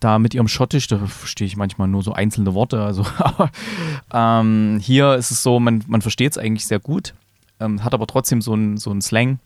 [0.00, 2.82] da mit ihrem Schottisch, da verstehe ich manchmal nur so einzelne Worte.
[2.82, 3.04] Also,
[4.12, 7.14] ähm, hier ist es so, man, man versteht es eigentlich sehr gut,
[7.58, 9.40] ähm, hat aber trotzdem so einen so Slang.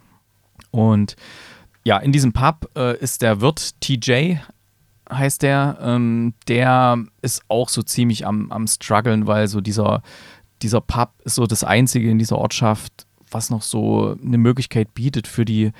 [0.70, 1.16] Und
[1.84, 4.36] ja, in diesem Pub äh, ist der Wirt TJ,
[5.10, 5.78] heißt der.
[5.80, 10.02] Ähm, der ist auch so ziemlich am, am struggeln, weil so dieser,
[10.62, 15.26] dieser Pub ist so das einzige in dieser Ortschaft, was noch so eine Möglichkeit bietet
[15.26, 15.72] für die,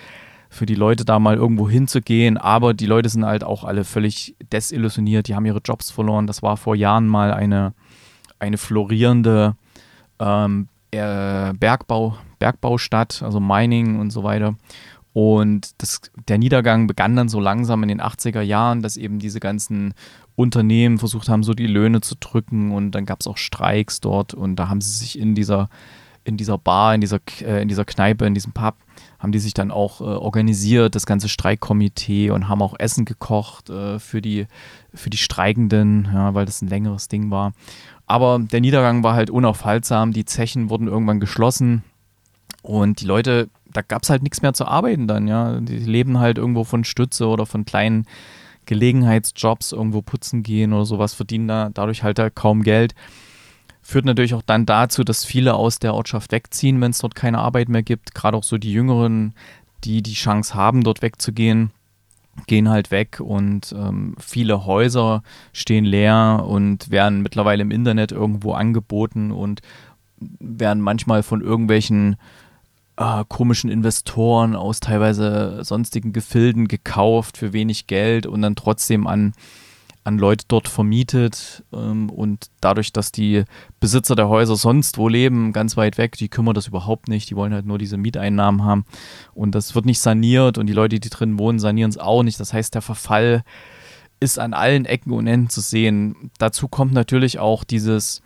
[0.48, 2.36] für die Leute da mal irgendwo hinzugehen.
[2.36, 6.26] Aber die Leute sind halt auch alle völlig desillusioniert, die haben ihre Jobs verloren.
[6.26, 7.74] Das war vor Jahren mal eine,
[8.38, 9.54] eine florierende
[10.18, 14.56] ähm, äh, Bergbau, Bergbaustadt, also Mining und so weiter.
[15.12, 19.40] Und das, der Niedergang begann dann so langsam in den 80er Jahren, dass eben diese
[19.40, 19.94] ganzen
[20.36, 22.72] Unternehmen versucht haben, so die Löhne zu drücken.
[22.72, 24.32] Und dann gab es auch Streiks dort.
[24.32, 25.68] Und da haben sie sich in dieser,
[26.24, 28.76] in dieser Bar, in dieser, äh, in dieser Kneipe, in diesem Pub,
[29.18, 33.70] haben die sich dann auch äh, organisiert, das ganze Streikkomitee und haben auch Essen gekocht
[33.70, 34.46] äh, für, die,
[34.94, 37.52] für die Streikenden, ja, weil das ein längeres Ding war.
[38.06, 41.82] Aber der Niedergang war halt unaufhaltsam, die Zechen wurden irgendwann geschlossen.
[42.62, 45.60] Und die Leute, da gab es halt nichts mehr zu arbeiten dann, ja.
[45.60, 48.06] Die leben halt irgendwo von Stütze oder von kleinen
[48.66, 52.94] Gelegenheitsjobs, irgendwo putzen gehen oder sowas, verdienen da dadurch halt, halt kaum Geld.
[53.82, 57.38] Führt natürlich auch dann dazu, dass viele aus der Ortschaft wegziehen, wenn es dort keine
[57.38, 58.14] Arbeit mehr gibt.
[58.14, 59.34] Gerade auch so die Jüngeren,
[59.82, 61.72] die die Chance haben, dort wegzugehen,
[62.46, 68.52] gehen halt weg und ähm, viele Häuser stehen leer und werden mittlerweile im Internet irgendwo
[68.52, 69.60] angeboten und
[70.38, 72.16] werden manchmal von irgendwelchen
[73.02, 79.32] äh, komischen Investoren aus teilweise sonstigen Gefilden gekauft für wenig Geld und dann trotzdem an,
[80.04, 81.64] an Leute dort vermietet.
[81.72, 83.44] Ähm, und dadurch, dass die
[83.80, 87.28] Besitzer der Häuser sonst wo leben, ganz weit weg, die kümmern das überhaupt nicht.
[87.28, 88.84] Die wollen halt nur diese Mieteinnahmen haben.
[89.34, 92.38] Und das wird nicht saniert und die Leute, die drin wohnen, sanieren es auch nicht.
[92.38, 93.42] Das heißt, der Verfall
[94.20, 96.30] ist an allen Ecken und Enden zu sehen.
[96.38, 98.22] Dazu kommt natürlich auch dieses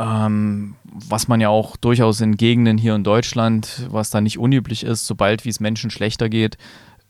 [0.00, 4.82] ähm, was man ja auch durchaus in Gegenden hier in Deutschland, was da nicht unüblich
[4.82, 6.56] ist, sobald wie es Menschen schlechter geht,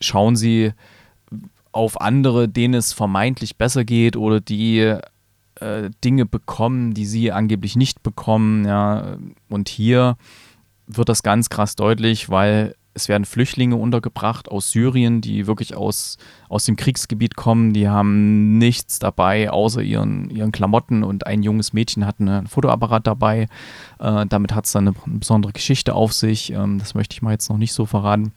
[0.00, 0.72] schauen sie
[1.70, 4.96] auf andere, denen es vermeintlich besser geht oder die
[5.61, 8.64] äh, Dinge bekommen, die sie angeblich nicht bekommen.
[8.64, 9.18] Ja.
[9.48, 10.16] Und hier
[10.88, 16.18] wird das ganz krass deutlich, weil es werden Flüchtlinge untergebracht aus Syrien, die wirklich aus,
[16.48, 17.72] aus dem Kriegsgebiet kommen.
[17.72, 21.05] Die haben nichts dabei, außer ihren, ihren Klamotten.
[21.05, 23.46] Und ein junges Mädchen hat einen Fotoapparat dabei.
[24.00, 26.53] Äh, damit hat es dann eine, besondere Geschichte auf sich.
[26.53, 28.33] Ähm, das möchte ich mal jetzt noch nicht so verraten.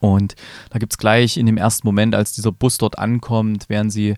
[0.00, 0.34] Und
[0.70, 4.16] da gibt es gleich in dem ersten Moment, als dieser Bus dort ankommt, werden sie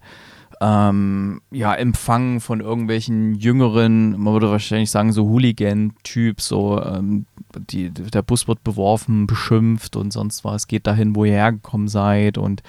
[0.61, 7.25] ähm, ja, empfangen von irgendwelchen jüngeren, man würde wahrscheinlich sagen, so Hooligan-Typ, so ähm,
[7.57, 12.37] die, der Bus wird beworfen, beschimpft und sonst was, geht dahin, wo ihr hergekommen seid
[12.37, 12.63] und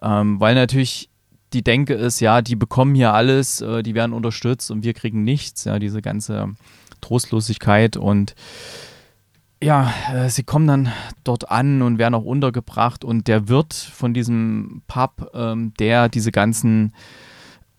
[0.00, 1.10] ähm, weil natürlich
[1.52, 5.24] die Denke ist, ja, die bekommen hier alles, äh, die werden unterstützt und wir kriegen
[5.24, 6.54] nichts, ja, diese ganze
[7.00, 8.36] Trostlosigkeit und
[9.62, 10.92] ja, äh, sie kommen dann
[11.24, 16.30] dort an und werden auch untergebracht und der Wirt von diesem Pub, ähm, der diese
[16.32, 16.92] ganzen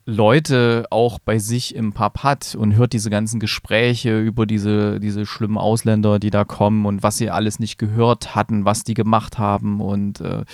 [0.09, 5.25] Leute auch bei sich im Pub hat und hört diese ganzen Gespräche über diese, diese
[5.25, 9.37] schlimmen Ausländer, die da kommen und was sie alles nicht gehört hatten, was die gemacht
[9.37, 10.45] haben und, äh,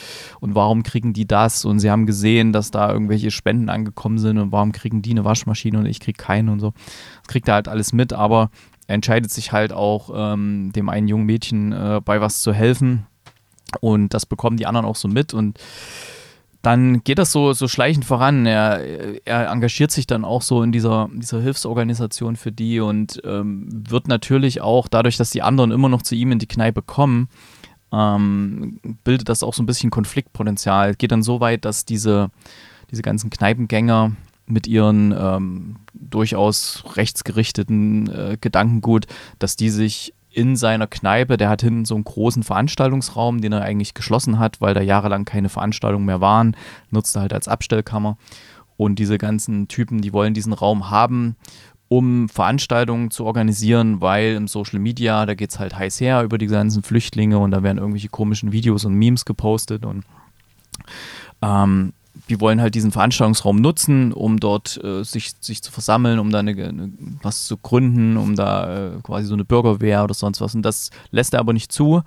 [0.42, 4.38] und warum kriegen die das und sie haben gesehen, dass da irgendwelche Spenden angekommen sind
[4.40, 6.74] und warum kriegen die eine Waschmaschine und ich krieg keine und so.
[7.22, 8.50] Das kriegt er halt alles mit, aber
[8.88, 13.06] entscheidet sich halt auch, ähm, dem einen jungen Mädchen äh, bei was zu helfen.
[13.82, 15.34] Und das bekommen die anderen auch so mit.
[15.34, 15.60] Und
[16.62, 18.46] dann geht das so, so schleichend voran.
[18.46, 18.82] Er,
[19.26, 24.08] er engagiert sich dann auch so in dieser, dieser Hilfsorganisation für die und ähm, wird
[24.08, 27.30] natürlich auch, dadurch, dass die anderen immer noch zu ihm in die Kneipe kommen,
[27.92, 30.96] ähm, bildet das auch so ein bisschen Konfliktpotenzial.
[30.96, 32.32] Geht dann so weit, dass diese,
[32.90, 34.14] diese ganzen Kneipengänger
[34.48, 39.08] mit ihren ähm, durchaus rechtsgerichteten äh, Gedankengut,
[39.40, 43.62] dass die sich in seiner Kneipe, der hat hinten so einen großen Veranstaltungsraum, den er
[43.62, 46.58] eigentlich geschlossen hat, weil da jahrelang keine Veranstaltungen mehr waren,
[46.92, 48.18] nutzt er halt als Abstellkammer.
[48.76, 51.38] Und diese ganzen Typen, die wollen diesen Raum haben,
[51.88, 56.38] um Veranstaltungen zu organisieren, weil im Social Media, da geht es halt heiß her über
[56.38, 60.04] die ganzen Flüchtlinge und da werden irgendwelche komischen Videos und Memes gepostet und
[61.42, 61.94] ähm,
[62.30, 66.40] die wollen halt diesen Veranstaltungsraum nutzen, um dort äh, sich, sich zu versammeln, um da
[66.40, 70.56] eine, eine, was zu gründen, um da äh, quasi so eine Bürgerwehr oder sonst was.
[70.56, 72.02] Und das lässt er aber nicht zu.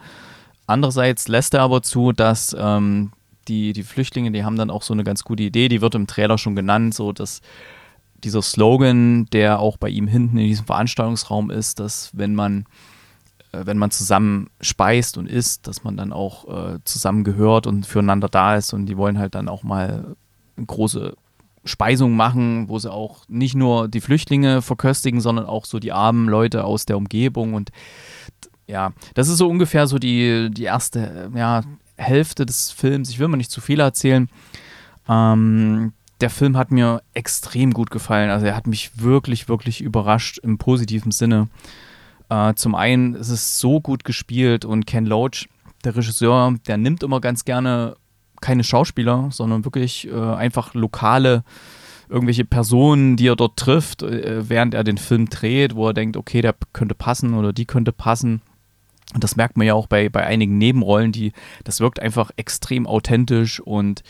[0.66, 3.12] Andererseits lässt er aber zu, dass ähm,
[3.48, 6.06] die, die Flüchtlinge, die haben dann auch so eine ganz gute Idee, die wird im
[6.06, 7.40] Trailer schon genannt, so dass
[8.24, 12.66] dieser Slogan, der auch bei ihm hinten in diesem Veranstaltungsraum ist, dass wenn man
[13.52, 18.28] wenn man zusammen speist und isst, dass man dann auch äh, zusammen gehört und füreinander
[18.28, 20.16] da ist und die wollen halt dann auch mal
[20.56, 21.14] eine große
[21.64, 26.28] Speisung machen, wo sie auch nicht nur die Flüchtlinge verköstigen, sondern auch so die armen
[26.28, 27.70] Leute aus der Umgebung und
[28.66, 31.62] ja, das ist so ungefähr so die, die erste ja,
[31.96, 33.08] Hälfte des Films.
[33.08, 34.28] Ich will mal nicht zu viel erzählen.
[35.08, 38.30] Ähm, der Film hat mir extrem gut gefallen.
[38.30, 41.48] Also er hat mich wirklich, wirklich überrascht im positiven Sinne.
[42.28, 45.48] Äh, zum einen ist es so gut gespielt und Ken Loach,
[45.84, 47.96] der Regisseur, der nimmt immer ganz gerne
[48.40, 51.44] keine Schauspieler, sondern wirklich äh, einfach lokale
[52.08, 56.16] irgendwelche Personen, die er dort trifft, äh, während er den Film dreht, wo er denkt,
[56.16, 58.40] okay, der könnte passen oder die könnte passen.
[59.14, 61.32] Und das merkt man ja auch bei, bei einigen Nebenrollen, die,
[61.64, 64.02] das wirkt einfach extrem authentisch und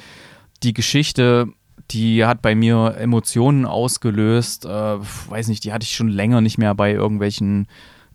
[0.62, 1.48] die Geschichte,
[1.90, 4.64] die hat bei mir Emotionen ausgelöst.
[4.64, 7.68] Äh, weiß nicht, die hatte ich schon länger nicht mehr bei irgendwelchen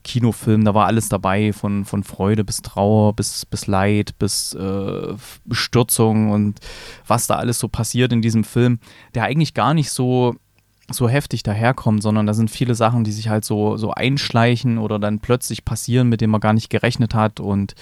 [0.04, 5.14] Kinofilm, da war alles dabei, von, von Freude bis Trauer, bis, bis Leid, bis äh,
[5.46, 6.60] Bestürzung und
[7.08, 8.80] was da alles so passiert in diesem Film,
[9.16, 10.36] der eigentlich gar nicht so,
[10.92, 15.00] so heftig daherkommt, sondern da sind viele Sachen, die sich halt so, so einschleichen oder
[15.00, 17.40] dann plötzlich passieren, mit denen man gar nicht gerechnet hat.
[17.40, 17.74] Und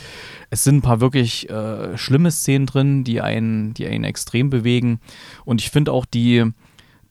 [0.50, 5.00] es sind ein paar wirklich äh, schlimme Szenen drin, die einen, die einen extrem bewegen.
[5.46, 6.46] Und ich finde auch die,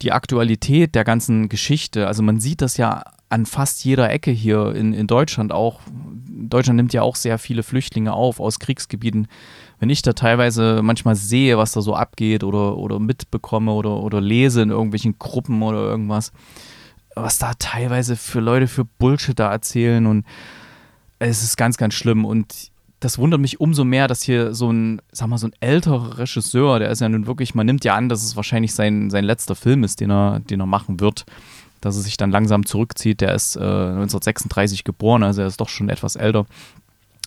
[0.02, 4.74] die Aktualität der ganzen Geschichte, also man sieht das ja an fast jeder Ecke hier
[4.74, 5.80] in, in Deutschland auch.
[6.28, 9.28] Deutschland nimmt ja auch sehr viele Flüchtlinge auf aus Kriegsgebieten.
[9.78, 14.20] Wenn ich da teilweise manchmal sehe, was da so abgeht oder, oder mitbekomme oder, oder
[14.20, 16.32] lese in irgendwelchen Gruppen oder irgendwas,
[17.14, 20.26] was da teilweise für Leute für Bullshit da erzählen und
[21.20, 25.00] es ist ganz, ganz schlimm und das wundert mich umso mehr, dass hier so ein,
[25.10, 28.10] sag mal, so ein älterer Regisseur, der ist ja nun wirklich, man nimmt ja an,
[28.10, 31.24] dass es wahrscheinlich sein, sein letzter Film ist, den er, den er machen wird
[31.80, 33.20] dass er sich dann langsam zurückzieht.
[33.20, 36.46] Der ist äh, 1936 geboren, also er ist doch schon etwas älter.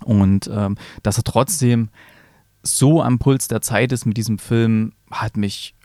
[0.03, 1.89] Und ähm, dass er trotzdem
[2.61, 5.75] so am Puls der Zeit ist mit diesem Film, hat mich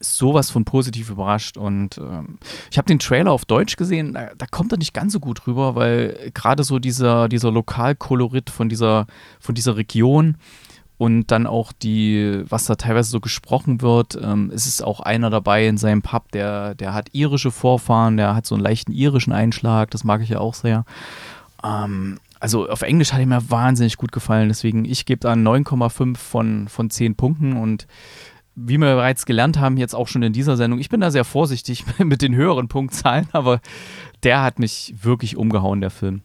[0.00, 1.56] sowas von positiv überrascht.
[1.56, 2.38] Und ähm,
[2.70, 5.46] ich habe den Trailer auf Deutsch gesehen, da, da, kommt er nicht ganz so gut
[5.46, 9.06] rüber, weil gerade so dieser, dieser Lokalkolorit von dieser,
[9.40, 10.36] von dieser Region
[10.98, 15.30] und dann auch die, was da teilweise so gesprochen wird, ähm, es ist auch einer
[15.30, 19.32] dabei in seinem Pub, der, der hat irische Vorfahren, der hat so einen leichten irischen
[19.32, 20.84] Einschlag, das mag ich ja auch sehr.
[21.64, 26.16] Ähm, also auf Englisch hat er mir wahnsinnig gut gefallen, deswegen ich gebe da 9,5
[26.16, 27.86] von, von 10 Punkten und
[28.56, 31.24] wie wir bereits gelernt haben, jetzt auch schon in dieser Sendung, ich bin da sehr
[31.24, 33.60] vorsichtig mit den höheren Punktzahlen, aber
[34.24, 36.22] der hat mich wirklich umgehauen, der Film.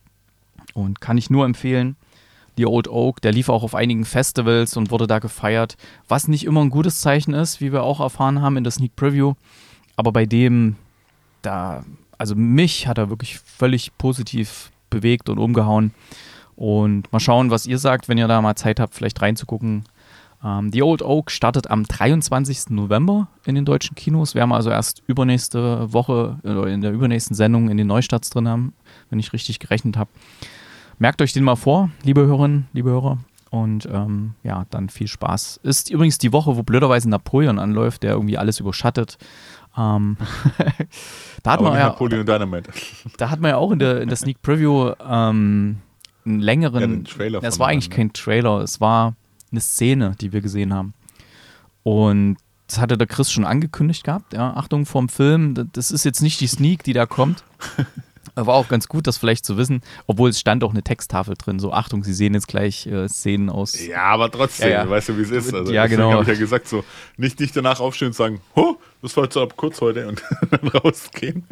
[0.74, 1.96] Und kann ich nur empfehlen.
[2.58, 5.76] The Old Oak, der lief auch auf einigen Festivals und wurde da gefeiert,
[6.08, 8.96] was nicht immer ein gutes Zeichen ist, wie wir auch erfahren haben in der Sneak
[8.96, 9.34] Preview.
[9.96, 10.76] Aber bei dem,
[11.42, 11.84] da,
[12.18, 15.94] also mich hat er wirklich völlig positiv bewegt und umgehauen.
[16.56, 19.86] Und mal schauen, was ihr sagt, wenn ihr da mal Zeit habt, vielleicht reinzugucken.
[20.44, 22.70] Ähm, The Old Oak startet am 23.
[22.70, 24.36] November in den deutschen Kinos.
[24.36, 28.48] Werden wir also erst übernächste Woche oder in der übernächsten Sendung in den Neustarts drin
[28.48, 28.74] haben,
[29.10, 30.10] wenn ich richtig gerechnet habe.
[31.04, 33.18] Merkt euch den mal vor, liebe Hörerinnen, liebe Hörer.
[33.50, 35.60] Und ähm, ja, dann viel Spaß.
[35.62, 39.18] Ist übrigens die Woche, wo blöderweise Napoleon anläuft, der irgendwie alles überschattet.
[39.78, 40.16] Ähm,
[41.44, 42.72] da hat man ja, Napoleon Dynamite.
[43.18, 45.80] Da hat man ja auch in der, in der Sneak Preview ähm,
[46.24, 47.04] einen längeren.
[47.04, 49.14] Ja, Trailer es war eigentlich kein Trailer, es war
[49.52, 50.94] eine Szene, die wir gesehen haben.
[51.84, 52.38] Und
[52.68, 54.34] das hatte der Chris schon angekündigt gehabt.
[54.34, 57.44] Ja, Achtung vom Film, das ist jetzt nicht die Sneak, die da kommt.
[58.36, 61.60] War auch ganz gut, das vielleicht zu wissen, obwohl es stand auch eine Texttafel drin.
[61.60, 63.80] So, Achtung, Sie sehen jetzt gleich äh, Szenen aus.
[63.86, 64.90] Ja, aber trotzdem, ja, ja.
[64.90, 65.54] weißt du, wie es ist.
[65.54, 66.12] Also, ja, genau.
[66.12, 66.84] habe ich ja gesagt, so,
[67.16, 70.68] nicht, nicht danach aufstehen und sagen, oh, das war jetzt ab kurz heute und dann
[70.84, 71.44] rausgehen.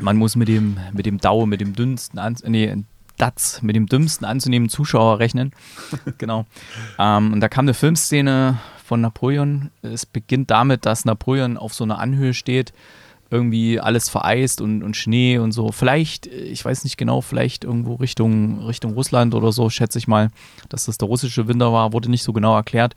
[0.00, 2.74] Man muss mit dem, mit dem Dau, mit dem dünnsten, an, nee,
[3.18, 5.52] Datz, mit dem dümmsten anzunehmen Zuschauer rechnen.
[6.18, 6.46] genau.
[6.98, 9.70] Ähm, und da kam eine Filmszene von Napoleon.
[9.82, 12.72] Es beginnt damit, dass Napoleon auf so einer Anhöhe steht
[13.30, 15.70] irgendwie alles vereist und, und Schnee und so.
[15.70, 20.30] Vielleicht, ich weiß nicht genau, vielleicht irgendwo Richtung, Richtung Russland oder so, schätze ich mal,
[20.68, 22.96] dass das der russische Winter war, wurde nicht so genau erklärt.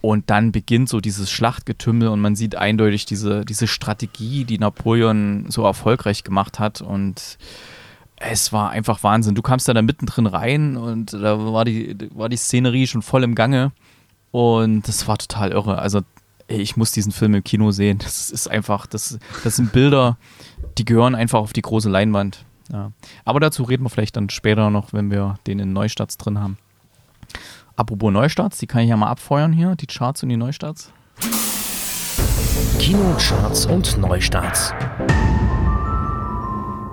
[0.00, 5.46] Und dann beginnt so dieses Schlachtgetümmel und man sieht eindeutig diese, diese Strategie, die Napoleon
[5.48, 6.82] so erfolgreich gemacht hat.
[6.82, 7.38] Und
[8.16, 9.34] es war einfach Wahnsinn.
[9.34, 13.24] Du kamst da, da mittendrin rein und da war die, war die Szenerie schon voll
[13.24, 13.72] im Gange.
[14.30, 15.78] Und das war total irre.
[15.78, 16.02] Also
[16.48, 17.98] ey, ich muss diesen Film im Kino sehen.
[17.98, 20.18] Das ist einfach, das, das sind Bilder,
[20.78, 22.44] die gehören einfach auf die große Leinwand.
[22.72, 22.92] Ja.
[23.24, 26.56] Aber dazu reden wir vielleicht dann später noch, wenn wir den in Neustarts drin haben.
[27.76, 30.92] Apropos Neustarts, die kann ich ja mal abfeuern hier, die Charts und die Neustarts.
[32.78, 34.72] Kinocharts und Neustarts.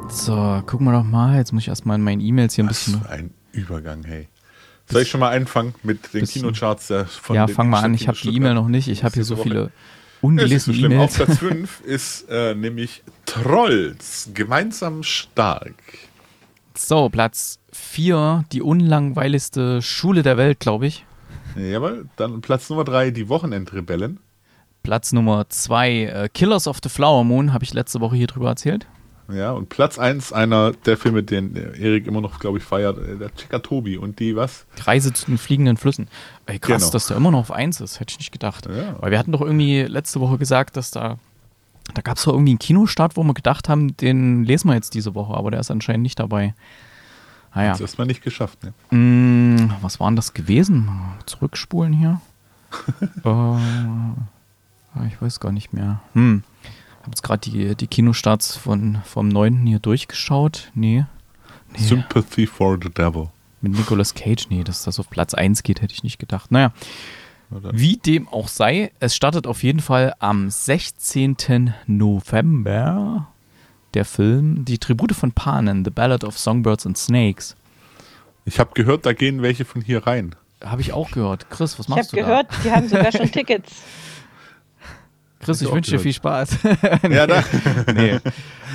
[0.10, 1.38] So, gucken wir doch mal.
[1.38, 3.02] Jetzt muss ich erstmal in meinen E-Mails hier ein Was bisschen.
[3.02, 4.28] für ein Übergang, hey.
[4.91, 7.93] Soll ich schon mal anfangen mit den bisschen- Kinocharts von Ja, fang mal an.
[7.93, 8.87] Ich habe die E-Mail noch nicht.
[8.87, 9.71] Ich habe hier so viele
[10.21, 10.77] ungelesene.
[10.77, 11.13] Auf E-Mails.
[11.15, 15.75] Platz 5 ist äh, nämlich Trolls, gemeinsam stark.
[16.75, 21.05] So, Platz 4, die unlangweiligste Schule der Welt, glaube ich.
[21.57, 24.19] Jawohl, dann Platz Nummer 3, die Wochenendrebellen.
[24.83, 28.49] Platz Nummer 2, äh, Killers of the Flower Moon, habe ich letzte Woche hier drüber
[28.49, 28.87] erzählt.
[29.34, 33.17] Ja, und Platz 1 einer der Filme, den Erik immer noch, glaube ich, feiert, äh,
[33.17, 34.65] der Chica Tobi und die was?
[34.77, 36.07] Die Reise zu den fliegenden Flüssen.
[36.45, 36.91] Ey, krass, Genau.
[36.91, 37.99] dass der immer noch auf 1 ist.
[37.99, 38.67] Hätte ich nicht gedacht.
[38.67, 38.95] Ja.
[38.99, 41.17] Weil wir hatten doch irgendwie letzte Woche gesagt, dass da.
[41.93, 44.93] Da gab es doch irgendwie einen Kinostart, wo wir gedacht haben, den lesen wir jetzt
[44.93, 46.53] diese Woche, aber der ist anscheinend nicht dabei.
[47.53, 47.71] Naja.
[47.71, 48.73] Das erstmal nicht geschafft, ne?
[48.97, 50.89] Mm, was war denn das gewesen?
[51.25, 52.21] Zurückspulen hier.
[53.25, 54.15] äh, ah,
[55.07, 55.99] ich weiß gar nicht mehr.
[56.13, 56.43] Hm.
[57.02, 59.66] Ich habe jetzt gerade die, die Kinostarts von, vom 9.
[59.66, 60.72] hier durchgeschaut.
[60.76, 61.06] Nee.
[61.72, 61.80] nee.
[61.80, 63.30] Sympathy for the Devil.
[63.62, 66.52] Mit Nicolas Cage, nee, dass das auf Platz 1 geht, hätte ich nicht gedacht.
[66.52, 66.72] Naja,
[67.49, 67.72] Oder?
[67.74, 71.74] wie dem auch sei, es startet auf jeden Fall am 16.
[71.88, 73.28] November
[73.95, 77.56] der Film Die Tribute von Panen, The Ballad of Songbirds and Snakes.
[78.45, 80.36] Ich habe gehört, da gehen welche von hier rein.
[80.64, 81.49] Habe ich auch gehört.
[81.49, 83.82] Chris, was Ich habe machst du gehört, die haben sogar schon Tickets.
[85.41, 86.57] Chris, ich wünsche dir viel Spaß.
[87.09, 87.43] Ja, da.
[87.93, 88.19] nee.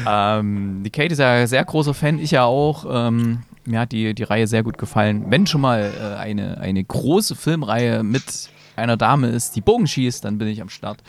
[0.09, 2.85] ähm, die Kate ist ja ein sehr großer Fan, ich ja auch.
[2.89, 5.27] Ähm, mir hat die, die Reihe sehr gut gefallen.
[5.29, 10.25] Wenn schon mal äh, eine, eine große Filmreihe mit einer Dame ist, die Bogen schießt,
[10.25, 11.03] dann bin ich am Start.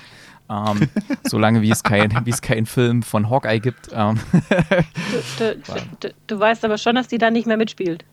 [0.49, 0.89] Ähm,
[1.23, 3.89] solange wie es kein, wie es keinen Film von Hawkeye gibt.
[3.93, 4.19] Ähm,
[5.39, 5.61] Du, du,
[5.99, 8.05] du, du weißt aber schon, dass die da nicht mehr mitspielt.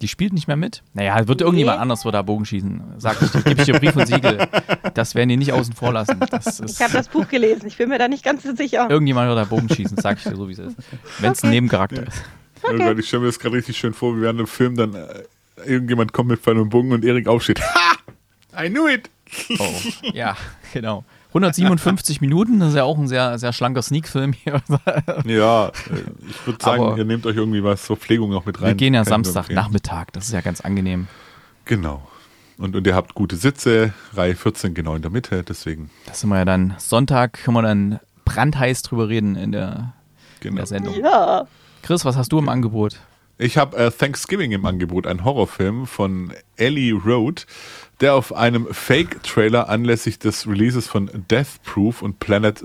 [0.00, 0.82] Die spielt nicht mehr mit.
[0.94, 1.44] Naja, wird Nee.
[1.44, 2.82] irgendjemand anders wird da Bogen schießen.
[2.98, 4.48] Sag ich dir, gebe ich dir Brief und Siegel.
[4.94, 6.18] Das werden die nicht außen vor lassen.
[6.30, 8.88] Das ist, Ich habe das Buch gelesen, ich bin mir da nicht ganz so sicher.
[8.90, 10.76] irgendjemand wird da Bogen schießen, sag ich dir so, wie es ist.
[11.20, 12.22] Wenn es ein Nebencharakter ist.
[12.62, 14.94] Oh Gott, ich stelle mir das gerade richtig schön vor, wie während dem Film dann
[14.94, 15.06] äh,
[15.64, 17.60] irgendjemand kommt mit Pfeil und Bogen und Erik aufsteht.
[17.60, 17.96] Ha!
[18.64, 19.08] I knew it!
[19.58, 19.64] Oh,
[20.12, 20.36] ja,
[20.72, 21.04] genau.
[21.30, 24.62] 157 Minuten, das ist ja auch ein sehr, sehr schlanker Sneak-Film hier.
[25.24, 25.70] Ja, äh,
[26.28, 28.68] ich würde sagen, Aber- ihr nehmt euch irgendwie was zur Pflegung noch mit rein.
[28.68, 31.06] Wir gehen ja Samstagnachmittag, das ist ja ganz angenehm.
[31.64, 32.06] Genau.
[32.58, 35.90] Und, und ihr habt gute Sitze, Reihe 14 genau in der Mitte, deswegen.
[36.06, 39.94] Da sind wir ja dann Sonntag, können wir dann brandheiß drüber reden in der,
[40.40, 40.56] in Genau.
[40.56, 40.94] der Sendung.
[41.00, 41.46] Ja,
[41.82, 43.00] Chris, was hast du im Angebot?
[43.38, 47.46] Ich habe äh, Thanksgiving im Angebot, ein Horrorfilm von Ellie Road,
[48.00, 52.64] der auf einem Fake-Trailer anlässlich des Releases von Death Proof und Planet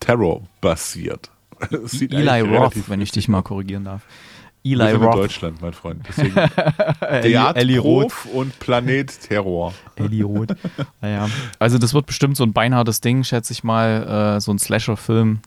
[0.00, 1.30] Terror basiert.
[1.70, 4.02] Eli Roth, wenn ich dich mal korrigieren darf.
[4.62, 5.16] Wir Eli sind in Roth.
[5.16, 6.04] Deutschland, mein Freund.
[6.08, 6.36] Deswegen
[7.00, 8.12] Ellie Roth.
[8.32, 9.72] Und Planet Terror.
[9.96, 10.56] Ellie Roth.
[11.00, 11.28] Naja.
[11.58, 14.36] Also das wird bestimmt so ein beinhartes Ding, schätze ich mal.
[14.36, 15.38] Äh, so ein Slasher-Film.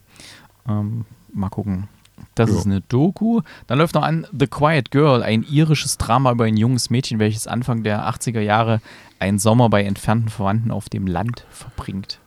[0.67, 1.89] Ähm, mal gucken.
[2.35, 2.57] Das Ja.
[2.57, 3.41] ist eine Doku.
[3.67, 7.47] Dann läuft noch an The Quiet Girl, ein irisches Drama über ein junges Mädchen, welches
[7.47, 8.81] Anfang der 80er Jahre
[9.19, 12.19] einen Sommer bei entfernten Verwandten auf dem Land verbringt.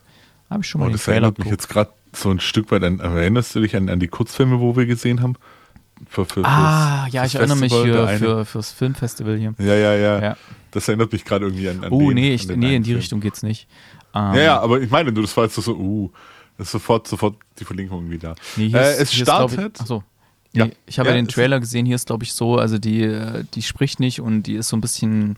[0.50, 2.70] Habe ich schon mal Oh, den das Trailer erinnert mich jetzt gerade so ein Stück
[2.70, 5.34] weit an, erinnerst du dich an, an die Kurzfilme, wo wir gesehen haben?
[6.08, 9.54] Für, für, Ah, fürs- ja, fürs ich erinnere mich Festival, für, fürs Filmfestival hier.
[9.58, 10.36] Ja, ja, ja, Ja.
[10.72, 13.00] Das erinnert mich gerade irgendwie an, an Oh, den, nee, ich, nee, in die Film.
[13.00, 13.68] Richtung geht's nicht.
[14.14, 16.10] Ähm, Ja, ja, aber ich meine, du, das war jetzt so, uh,
[16.58, 18.34] ist sofort, sofort die Verlinkung wieder.
[18.56, 19.76] Nee, hier äh, ist, es hier ist, startet.
[19.76, 20.04] Ich, achso.
[20.54, 20.66] Ja.
[20.66, 23.02] Nee, ich habe ja, Ja, den Trailer gesehen, hier ist, glaube ich, so, also die,
[23.02, 25.36] äh, die spricht nicht und die ist so ein bisschen,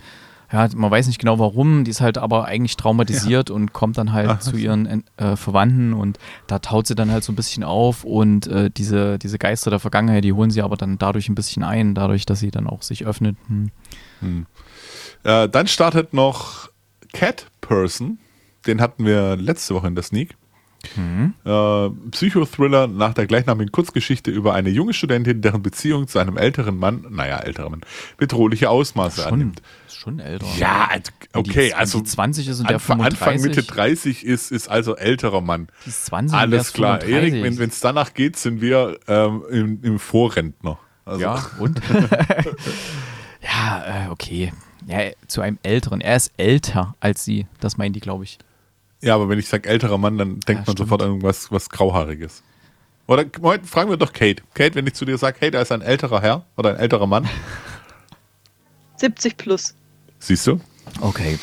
[0.52, 4.12] ja, man weiß nicht genau warum, die ist halt aber eigentlich traumatisiert und kommt dann
[4.12, 4.56] halt Ach, zu so.
[4.56, 8.70] ihren äh, Verwandten und da taut sie dann halt so ein bisschen auf und äh,
[8.70, 12.26] diese, diese Geister der Vergangenheit, die holen sie aber dann dadurch ein bisschen ein, dadurch,
[12.26, 13.36] dass sie dann auch sich öffnet.
[13.46, 14.46] Hm.
[15.22, 16.70] Äh, dann startet noch
[17.12, 18.18] Cat Person.
[18.66, 20.36] Den hatten wir letzte Woche in der Sneak.
[21.44, 26.78] Äh, Psychothriller nach der gleichnamigen Kurzgeschichte über eine junge Studentin, deren Beziehung zu einem älteren
[26.78, 27.80] Mann, naja, älterer Mann,
[28.16, 29.62] bedrohliche Ausmaße Schon, annimmt.
[29.86, 30.46] ist schon älter.
[30.58, 33.28] Ja, also, die- okay, wenn also die 20 ist und der Anfang, 35.
[33.28, 35.68] Anfang Mitte 30 ist, ist also älterer Mann.
[35.84, 37.00] Die ist 20 und der Alles klar.
[37.00, 37.34] 35.
[37.42, 40.78] Erik, wenn es danach geht, sind wir ähm, im, im Vorrentner.
[41.04, 41.80] Also, Ja, und?
[43.42, 44.52] ja, äh, okay.
[44.86, 46.00] Ja, zu einem Älteren.
[46.00, 47.46] Er ist älter als sie.
[47.60, 48.38] Das meinen die, glaube ich.
[49.04, 50.78] Ja, aber wenn ich sage älterer Mann, dann denkt Ja, man stimmt.
[50.78, 52.42] sofort an irgendwas was Grauhaariges.
[53.06, 53.24] Oder
[53.64, 54.42] fragen wir doch Kate.
[54.54, 57.06] Kate, wenn ich zu dir sage, hey, da ist ein älterer Herr oder ein älterer
[57.06, 57.28] Mann,
[58.96, 59.74] 70 plus.
[60.18, 60.60] siehst du?
[61.00, 61.38] Okay.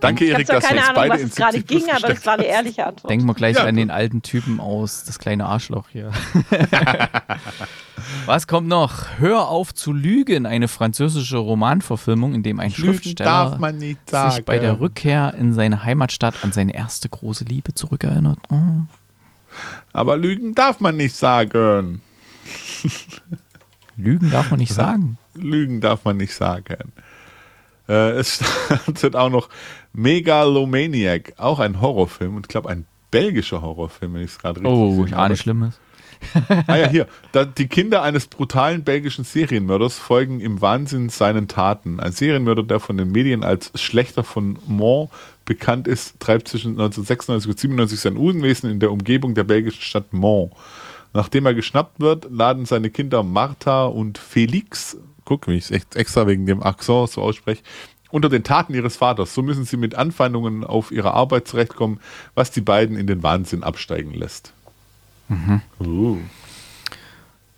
[0.00, 1.84] Danke, Ich habe Erik, zwar dass wir keine uns Ahnung, beide was gerade 70 plus
[1.84, 3.10] ging, aber das war eine ehrliche Antwort.
[3.10, 6.12] Denken wir gleich Ja, an den alten Typen aus Das kleine Arschloch hier.
[8.26, 9.18] Was kommt noch?
[9.18, 14.08] Hör auf zu lügen, eine französische Romanverfilmung, in dem ein Lügen Schriftsteller darf man nicht
[14.08, 14.30] sagen.
[14.36, 18.38] sich bei der Rückkehr in seine Heimatstadt an seine erste große Liebe zurückerinnert.
[18.50, 18.56] Oh.
[19.92, 22.00] Aber Lügen darf man nicht sagen.
[23.96, 25.18] Lügen darf man nicht sagen.
[25.34, 26.92] Lügen darf man nicht sagen.
[27.88, 28.34] Äh, es
[28.66, 29.48] startet auch noch
[29.92, 34.72] Megalomaniac, auch ein Horrorfilm und ich glaube ein belgischer Horrorfilm, wenn ich es gerade richtig
[34.72, 35.80] Oh, gesehen ich ahne Schlimmes.
[36.66, 37.06] Ah ja, hier.
[37.32, 42.00] Da, die Kinder eines brutalen belgischen Serienmörders folgen im Wahnsinn seinen Taten.
[42.00, 45.10] Ein Serienmörder, der von den Medien als Schlechter von Mont
[45.44, 50.12] bekannt ist, treibt zwischen 1996 und 97 sein Unwesen in der Umgebung der belgischen Stadt
[50.12, 50.52] Mont.
[51.14, 54.98] Nachdem er geschnappt wird, laden seine Kinder Martha und Felix,
[55.28, 57.62] guck, wie ich es extra wegen dem Akzent so ausspreche,
[58.10, 59.34] unter den Taten ihres Vaters.
[59.34, 62.00] So müssen sie mit Anfeindungen auf ihre Arbeit zurechtkommen,
[62.34, 64.54] was die beiden in den Wahnsinn absteigen lässt.
[65.78, 66.16] Uh.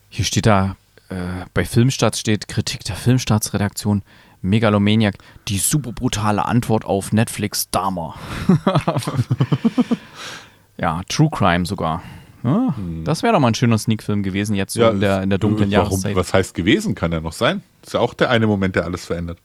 [0.09, 0.75] Hier steht da,
[1.09, 4.03] äh, bei Filmstarts steht Kritik der Filmstartsredaktion
[4.43, 8.16] Megalomaniac, die super brutale Antwort auf Netflix Dahmer.
[10.77, 12.03] ja, True Crime sogar.
[12.43, 12.74] Ja,
[13.05, 15.70] Das wäre doch mal ein schöner Sneak-Film gewesen, jetzt so in, der, in der dunklen
[15.70, 16.16] warum, Jahreszeit.
[16.16, 17.62] Was heißt gewesen, kann ja noch sein.
[17.84, 19.38] Ist ja auch der eine Moment, der alles verändert.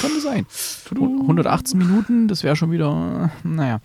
[0.00, 0.46] Könnte sein.
[0.90, 3.80] 118 Minuten, das wäre schon wieder, äh, naja.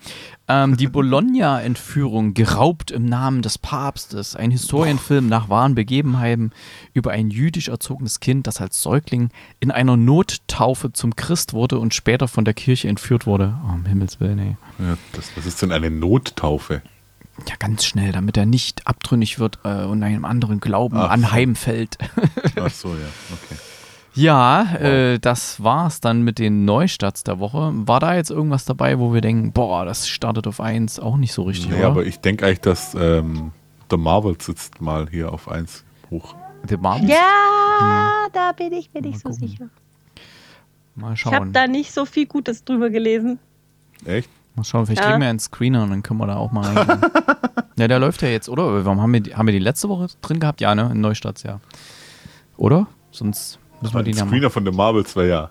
[0.46, 4.36] Ähm, die Bologna-Entführung, geraubt im Namen des Papstes.
[4.36, 6.52] Ein Historienfilm nach wahren Begebenheiten
[6.94, 11.92] über ein jüdisch erzogenes Kind, das als Säugling in einer Nottaufe zum Christ wurde und
[11.92, 13.54] später von der Kirche entführt wurde.
[13.66, 14.56] Oh, um Himmels Willen, ey.
[14.78, 16.82] Ja, das, was ist denn eine Nottaufe?
[17.46, 21.96] Ja, ganz schnell, damit er nicht abtrünnig wird äh, und einem anderen Glauben Ach anheimfällt.
[22.60, 22.94] Ach so, ja,
[23.32, 23.60] okay.
[24.14, 27.70] Ja, äh, das war's dann mit den Neustarts der Woche.
[27.74, 31.32] War da jetzt irgendwas dabei, wo wir denken, boah, das startet auf eins auch nicht
[31.32, 31.86] so richtig, Nee, oder?
[31.88, 33.52] aber ich denke eigentlich, dass ähm,
[33.90, 36.34] The Marvel sitzt mal hier auf 1 hoch.
[36.68, 37.08] The Marvels?
[37.10, 39.48] Ja, da bin ich mir nicht so gucken.
[39.48, 39.68] sicher.
[40.96, 41.52] Mal Ich habe schauen.
[41.52, 43.38] da nicht so viel Gutes drüber gelesen.
[44.04, 44.28] Echt?
[44.58, 45.08] Mal schauen, vielleicht Ja.
[45.10, 47.00] kriegen wir einen Screener und dann können wir da auch mal reingehen.
[47.76, 48.84] ja, der läuft ja jetzt, oder?
[48.84, 50.60] Warum haben wir, die- haben wir die letzte Woche drin gehabt?
[50.60, 50.90] Ja, ne?
[50.92, 51.60] In Neustarts, ja.
[52.56, 52.86] Oder?
[53.10, 54.26] Sonst müssen wir den ja.
[54.26, 55.50] Screener von The Marvels wäre ja.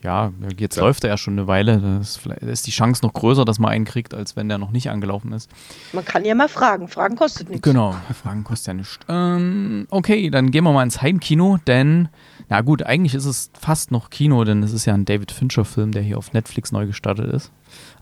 [0.00, 0.84] Ja, jetzt Ja.
[0.84, 1.78] läuft er ja schon eine Weile.
[1.80, 4.70] Da ist, ist die Chance noch größer, dass man einen kriegt, als wenn der noch
[4.70, 5.50] nicht angelaufen ist.
[5.92, 6.86] Man kann ja mal fragen.
[6.86, 7.62] Fragen kostet nichts.
[7.62, 8.98] Genau, Fragen kostet ja nichts.
[9.08, 12.08] Ähm, okay, dann gehen wir mal ins Heimkino, denn,
[12.50, 15.92] na gut, eigentlich ist es fast noch Kino, denn es ist ja ein David Fincher-Film,
[15.92, 17.52] der hier auf Netflix neu gestartet ist.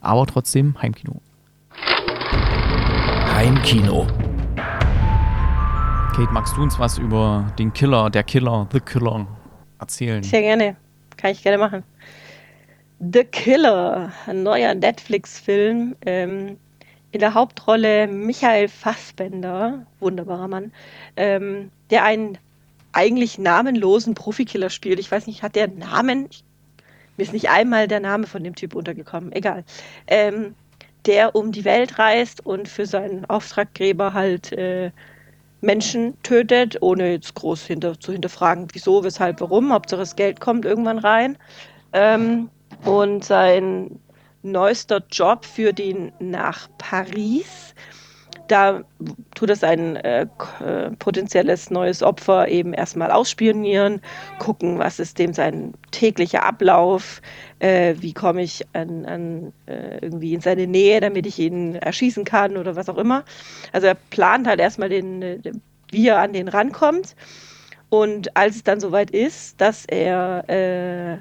[0.00, 1.20] Aber trotzdem Heimkino.
[3.34, 4.06] Heimkino.
[6.14, 9.26] Kate, magst du uns was über den Killer, der Killer, The Killer
[9.80, 10.22] erzählen?
[10.22, 10.76] Sehr gerne.
[11.16, 11.82] Kann ich gerne machen.
[13.00, 15.96] The Killer, ein neuer Netflix-Film.
[16.06, 16.56] Ähm,
[17.10, 20.72] in der Hauptrolle Michael Fassbender, wunderbarer Mann,
[21.16, 22.38] ähm, der einen
[22.96, 24.98] eigentlich namenlosen Profikiller spielt.
[24.98, 26.28] Ich weiß nicht, hat der Namen?
[27.16, 29.32] Mir ist nicht einmal der Name von dem Typ untergekommen.
[29.32, 29.64] Egal.
[30.06, 30.54] Ähm,
[31.04, 34.90] der um die Welt reist und für seinen Auftraggeber halt äh,
[35.60, 39.72] Menschen tötet, ohne jetzt groß hinter, zu hinterfragen, wieso, weshalb, warum.
[39.72, 41.36] Hauptsache das Geld kommt irgendwann rein.
[41.92, 42.48] Ähm,
[42.84, 44.00] und sein
[44.42, 47.74] neuester Job führt ihn nach Paris.
[48.48, 48.84] Da
[49.34, 50.26] tut er sein äh,
[50.64, 54.00] äh, potenzielles neues Opfer eben erstmal ausspionieren,
[54.38, 57.20] gucken, was ist dem sein täglicher Ablauf,
[57.58, 62.24] äh, wie komme ich an, an äh, irgendwie in seine Nähe, damit ich ihn erschießen
[62.24, 63.24] kann oder was auch immer.
[63.72, 67.14] Also er plant halt erstmal den, äh, den wie er an den rankommt.
[67.88, 71.18] Und als es dann soweit ist, dass er äh,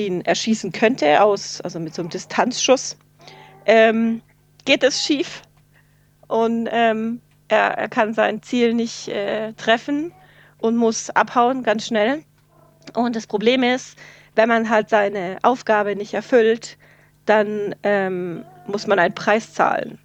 [0.00, 2.96] ihn erschießen könnte, aus, also mit so einem Distanzschuss,
[3.64, 4.20] ähm,
[4.64, 5.42] geht es schief.
[6.28, 10.12] Und ähm, er, er kann sein Ziel nicht äh, treffen
[10.58, 12.22] und muss abhauen ganz schnell.
[12.94, 13.96] Und das Problem ist,
[14.34, 16.76] wenn man halt seine Aufgabe nicht erfüllt,
[17.24, 19.98] dann ähm, muss man einen Preis zahlen.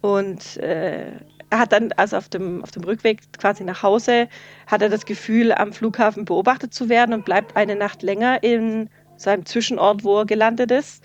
[0.00, 1.12] Und äh,
[1.50, 4.28] er hat dann, also auf dem, auf dem Rückweg quasi nach Hause,
[4.66, 8.88] hat er das Gefühl, am Flughafen beobachtet zu werden und bleibt eine Nacht länger in
[9.16, 11.04] seinem Zwischenort, wo er gelandet ist.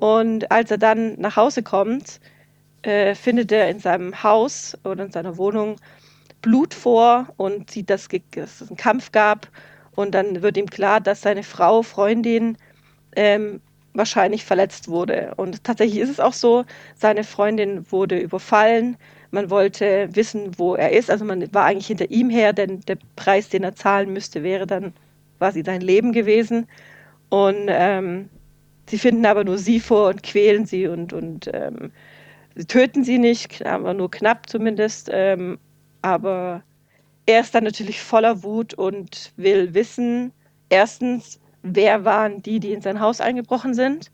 [0.00, 2.20] Und als er dann nach Hause kommt,
[2.84, 5.76] äh, findet er in seinem Haus oder in seiner Wohnung
[6.42, 9.48] Blut vor und sieht, dass, es einen Kampf gab.
[9.94, 12.58] Und dann wird ihm klar, dass seine Frau, Freundin,
[13.16, 13.60] ähm,
[13.94, 15.32] wahrscheinlich verletzt wurde.
[15.36, 16.64] Und tatsächlich ist es auch so,
[16.96, 18.96] seine Freundin wurde überfallen.
[19.30, 21.10] Man wollte wissen, wo er ist.
[21.10, 24.66] Also man war eigentlich hinter ihm her, denn der Preis, den er zahlen müsste, wäre
[24.66, 24.92] dann
[25.38, 26.66] quasi sein Leben gewesen.
[27.30, 28.28] Und ähm,
[28.88, 31.92] sie finden aber nur sie vor und quälen sie und, und ähm,
[32.54, 35.08] sie töten sie nicht, aber nur knapp zumindest.
[35.12, 35.58] Ähm,
[36.02, 36.62] aber
[37.26, 40.32] er ist dann natürlich voller Wut und will wissen,
[40.68, 44.10] erstens, wer waren die, die in sein Haus eingebrochen sind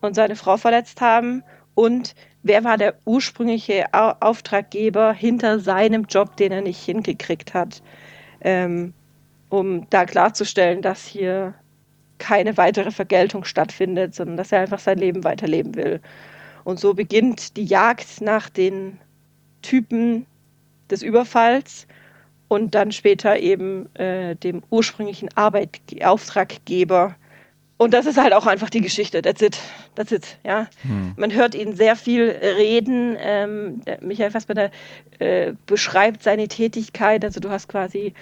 [0.00, 1.42] und seine Frau verletzt haben
[1.74, 7.82] und wer war der ursprüngliche Auftraggeber hinter seinem Job, den er nicht hingekriegt hat,
[8.42, 8.94] ähm,
[9.48, 11.54] um da klarzustellen, dass hier
[12.18, 16.00] keine weitere Vergeltung stattfindet, sondern dass er einfach sein Leben weiterleben will.
[16.64, 18.98] Und so beginnt die Jagd nach den
[19.62, 20.26] Typen
[20.90, 21.86] des Überfalls
[22.48, 27.16] und dann später eben äh, dem ursprünglichen Arbeit Auftraggeber.
[27.76, 29.20] Und das ist halt auch einfach die Geschichte.
[29.20, 29.58] That's it.
[29.96, 30.38] That's it.
[30.44, 30.68] Ja.
[30.82, 31.14] Hm.
[31.16, 33.16] Man hört ihn sehr viel reden.
[33.18, 34.70] Ähm, Michael Fassbender
[35.18, 37.24] äh, beschreibt seine Tätigkeit.
[37.24, 38.14] Also du hast quasi,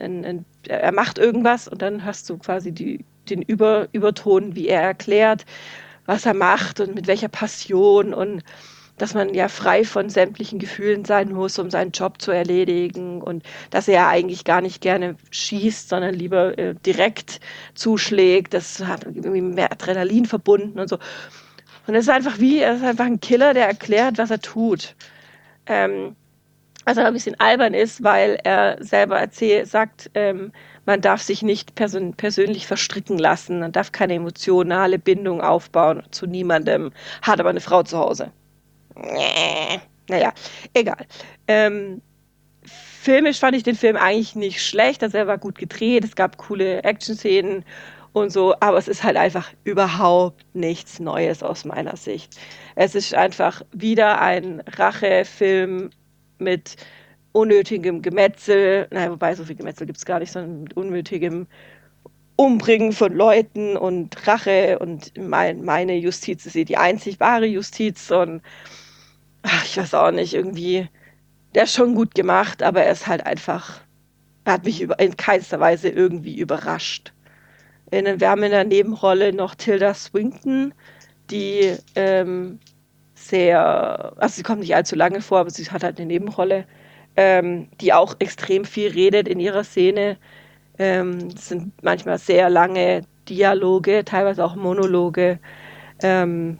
[0.00, 4.68] ein, ein, er macht irgendwas und dann hast du quasi die, den Über, Überton, wie
[4.68, 5.44] er erklärt,
[6.06, 8.42] was er macht und mit welcher Passion und
[8.96, 13.42] dass man ja frei von sämtlichen Gefühlen sein muss, um seinen Job zu erledigen und
[13.70, 17.40] dass er eigentlich gar nicht gerne schießt, sondern lieber äh, direkt
[17.74, 18.54] zuschlägt.
[18.54, 20.98] Das hat irgendwie mehr Adrenalin verbunden und so.
[21.86, 24.94] Und es ist einfach wie, er ist einfach ein Killer, der erklärt, was er tut.
[25.66, 26.14] Ähm,
[26.84, 30.52] was aber ein bisschen albern ist, weil er selber erzählt, sagt, ähm,
[30.86, 36.26] man darf sich nicht person persönlich verstricken lassen, man darf keine emotionale Bindung aufbauen zu
[36.26, 38.30] niemandem, hat aber eine Frau zu Hause.
[40.08, 40.32] Naja,
[40.74, 41.06] egal.
[41.48, 42.02] Ähm,
[42.64, 45.02] filmisch fand ich den Film eigentlich nicht schlecht.
[45.02, 47.64] Also er war gut gedreht, es gab coole Action-Szenen
[48.12, 52.36] und so, aber es ist halt einfach überhaupt nichts Neues aus meiner Sicht.
[52.76, 55.90] Es ist einfach wieder ein Rachefilm
[56.44, 56.76] mit
[57.32, 61.48] unnötigem Gemetzel, naja, wobei so viel Gemetzel gibt es gar nicht, sondern mit unnötigem
[62.36, 64.78] Umbringen von Leuten und Rache.
[64.78, 68.10] Und mein, meine Justiz ist eh die einzig wahre Justiz.
[68.12, 68.40] Und
[69.42, 70.88] ach, ich weiß auch nicht, irgendwie,
[71.54, 73.80] der ist schon gut gemacht, aber er ist halt einfach,
[74.44, 77.12] er hat mich in keinster Weise irgendwie überrascht.
[77.90, 80.72] In, wir haben in der Nebenrolle noch Tilda Swinton,
[81.30, 82.60] die ähm,
[83.28, 86.64] sehr, also sie kommt nicht allzu lange vor, aber sie hat halt eine Nebenrolle,
[87.16, 90.16] ähm, die auch extrem viel redet in ihrer Szene.
[90.78, 95.38] Ähm, es sind manchmal sehr lange Dialoge, teilweise auch Monologe.
[96.02, 96.58] Ähm,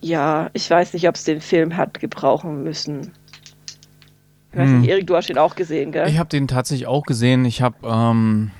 [0.00, 3.12] ja, ich weiß nicht, ob es den Film hat gebrauchen müssen.
[4.52, 4.88] Ich weiß nicht, hm.
[4.88, 6.08] Erik, du hast ihn auch gesehen, gell?
[6.08, 7.44] Ich habe den tatsächlich auch gesehen.
[7.44, 8.50] Ich habe ähm,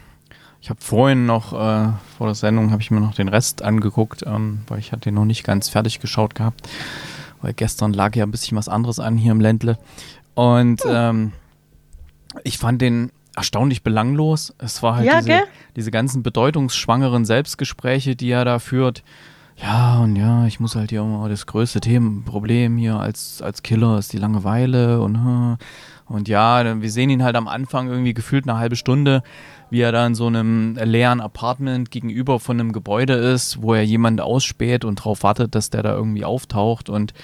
[0.61, 4.61] ich vorhin noch äh, vor der Sendung habe ich mir noch den Rest angeguckt, ähm,
[4.66, 6.66] weil ich hatte den noch nicht ganz fertig geschaut gehabt,
[7.45, 9.78] weil gestern lag ja ein bisschen was anderes an hier im Ländle
[10.34, 10.88] und oh.
[10.90, 11.32] ähm,
[12.42, 14.55] ich fand den erstaunlich belanglos.
[14.59, 15.42] Es war halt ja, diese,
[15.76, 19.03] diese ganzen bedeutungsschwangeren Selbstgespräche, die er da führt
[19.57, 23.98] ja, und ja, ich muss halt hier immer das größte Themenproblem hier als, als Killer
[23.98, 25.59] ist die Langeweile und,
[26.07, 29.22] und ja, wir sehen ihn halt am Anfang irgendwie gefühlt eine halbe Stunde,
[29.70, 33.84] wie er da in so einem leeren Apartment gegenüber von einem Gebäude ist, wo er
[33.84, 36.88] jemanden ausspäht und darauf wartet, dass der da irgendwie auftaucht.
[36.88, 37.14] Und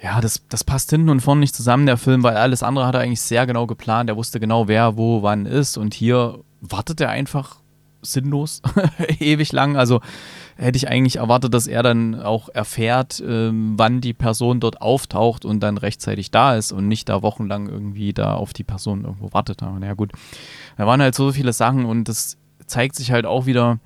[0.00, 2.94] ja, das, das passt hinten und vorne nicht zusammen, der Film, weil alles andere hat
[2.94, 4.10] er eigentlich sehr genau geplant.
[4.10, 5.76] Er wusste genau, wer wo wann ist.
[5.76, 7.60] Und hier wartet er einfach
[8.02, 8.62] sinnlos
[9.18, 9.76] ewig lang.
[9.76, 10.00] Also
[10.56, 15.44] hätte ich eigentlich erwartet, dass er dann auch erfährt, ähm, wann die Person dort auftaucht
[15.44, 19.32] und dann rechtzeitig da ist und nicht da wochenlang irgendwie da auf die Person irgendwo
[19.32, 19.62] wartet.
[19.62, 20.12] Aber naja, gut.
[20.76, 22.36] Da waren halt so viele Sachen und das
[22.66, 23.78] zeigt sich halt auch wieder.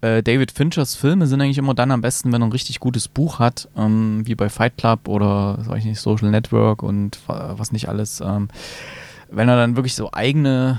[0.00, 3.08] Äh, David Finchers Filme sind eigentlich immer dann am besten, wenn er ein richtig gutes
[3.08, 7.72] Buch hat, ähm, wie bei Fight Club oder sag ich nicht, Social Network und was
[7.72, 8.20] nicht alles.
[8.20, 8.48] Ähm,
[9.30, 10.78] wenn er dann wirklich so eigene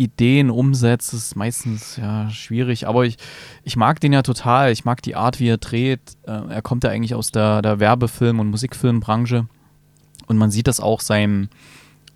[0.00, 2.88] Ideen umsetzt, ist meistens ja schwierig.
[2.88, 3.18] Aber ich,
[3.62, 4.72] ich mag den ja total.
[4.72, 6.00] Ich mag die Art, wie er dreht.
[6.26, 9.46] Äh, er kommt ja eigentlich aus der, der Werbefilm- und Musikfilmbranche.
[10.26, 11.48] Und man sieht das auch seinem,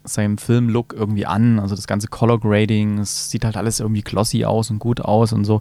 [0.02, 1.60] seinem Filmlook irgendwie an.
[1.60, 5.32] Also das ganze Color Grading, es sieht halt alles irgendwie glossy aus und gut aus
[5.32, 5.60] und so.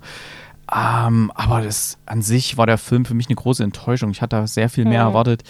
[0.74, 4.12] Ähm, aber das an sich war der Film für mich eine große Enttäuschung.
[4.12, 5.10] Ich hatte sehr viel mehr mhm.
[5.10, 5.44] erwartet.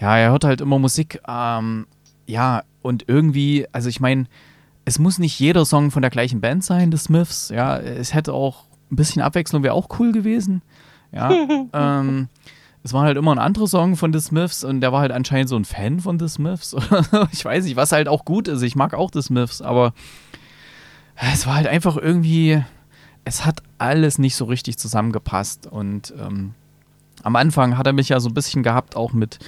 [0.00, 1.20] ja, er hört halt immer Musik.
[1.28, 1.86] Ähm,
[2.26, 4.26] ja, und irgendwie, also ich meine,
[4.84, 7.48] es muss nicht jeder Song von der gleichen Band sein, The Smiths.
[7.48, 10.62] Ja, es hätte auch ein bisschen Abwechslung, wäre auch cool gewesen.
[11.12, 11.30] Ja,
[11.72, 12.28] ähm,
[12.82, 15.48] es war halt immer ein anderer Song von The Smiths und der war halt anscheinend
[15.48, 16.76] so ein Fan von The Smiths.
[17.32, 18.62] ich weiß nicht, was halt auch gut ist.
[18.62, 19.94] Ich mag auch The Smiths, aber
[21.16, 22.62] es war halt einfach irgendwie,
[23.24, 25.66] es hat alles nicht so richtig zusammengepasst.
[25.66, 26.52] Und ähm,
[27.22, 29.38] am Anfang hat er mich ja so ein bisschen gehabt, auch mit,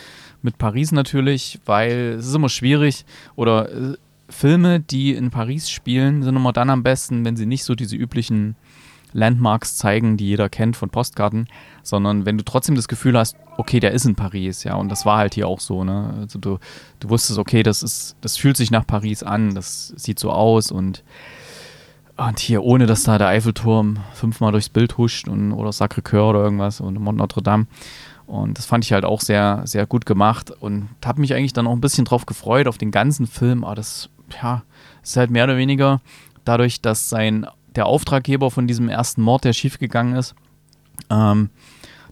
[0.41, 3.97] mit Paris natürlich, weil es ist immer schwierig oder äh,
[4.29, 7.97] Filme, die in Paris spielen, sind immer dann am besten, wenn sie nicht so diese
[7.97, 8.57] üblichen
[9.13, 11.49] Landmarks zeigen, die jeder kennt von Postkarten,
[11.83, 15.07] sondern wenn du trotzdem das Gefühl hast, okay, der ist in Paris, ja, und das
[15.07, 16.15] war halt hier auch so, ne?
[16.21, 16.59] Also du,
[17.01, 20.71] du wusstest, okay, das ist, das fühlt sich nach Paris an, das sieht so aus
[20.71, 21.03] und,
[22.17, 26.43] und hier, ohne dass da der Eiffelturm fünfmal durchs Bild huscht und, oder Sacré-Cœur oder
[26.43, 27.67] irgendwas und Mont Notre Dame.
[28.27, 31.69] Und das fand ich halt auch sehr, sehr gut gemacht und habe mich eigentlich dann
[31.69, 33.63] auch ein bisschen drauf gefreut, auf den ganzen Film.
[33.63, 34.11] Aber das,
[34.43, 34.63] ja,
[35.03, 36.01] ist halt mehr oder weniger
[36.45, 40.35] dadurch, dass sein der Auftraggeber von diesem ersten Mord, der schiefgegangen ist,
[41.11, 41.51] ähm,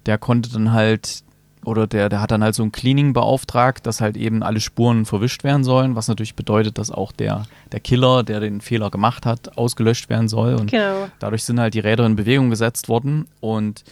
[0.06, 1.22] der konnte dann halt,
[1.64, 5.06] oder der, der hat dann halt so ein Cleaning beauftragt, dass halt eben alle Spuren
[5.06, 9.24] verwischt werden sollen, was natürlich bedeutet, dass auch der, der Killer, der den Fehler gemacht
[9.24, 10.54] hat, ausgelöscht werden soll.
[10.56, 11.08] Und Genau.
[11.20, 13.84] dadurch sind halt die Räder in Bewegung gesetzt worden und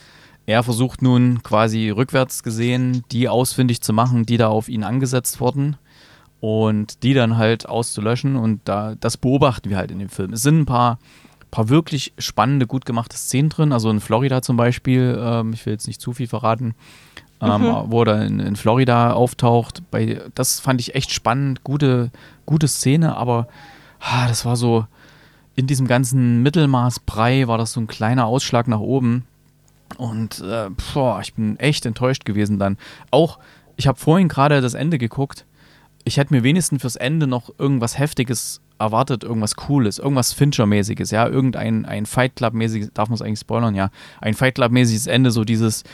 [0.45, 5.41] er versucht nun quasi rückwärts gesehen, die ausfindig zu machen, die da auf ihn angesetzt
[5.41, 5.77] wurden
[6.43, 10.33] und die dann halt auszulöschen und da das beobachten wir halt in dem Film.
[10.33, 10.99] Es sind ein paar
[11.53, 13.73] paar wirklich spannende, gut gemachte Szenen drin.
[13.73, 16.75] Also in Florida zum Beispiel, ähm, ich will jetzt nicht zu viel verraten,
[17.41, 19.85] ähm, wo er in, in Florida auftaucht.
[19.93, 22.11] Bei, das fand ich echt spannend, gute,
[22.45, 23.47] gute Szene, aber
[24.01, 24.87] ah, das war so,
[25.55, 29.27] in diesem ganzen Mittelmaß-Brei war das so ein kleiner Ausschlag nach oben.
[29.97, 32.79] Und äh, boah, ich bin echt enttäuscht gewesen dann.
[33.13, 33.39] Auch,
[33.77, 35.45] ich habe vorhin gerade das Ende geguckt.
[36.05, 41.27] Ich hätte mir wenigstens fürs Ende noch irgendwas Heftiges erwartet, irgendwas Cooles, irgendwas Fincher-mäßiges, ja,
[41.27, 43.91] irgendein ein Fight Club-mäßiges, darf man es eigentlich spoilern, ja,
[44.21, 45.85] ein Fight Club-mäßiges Ende, so dieses,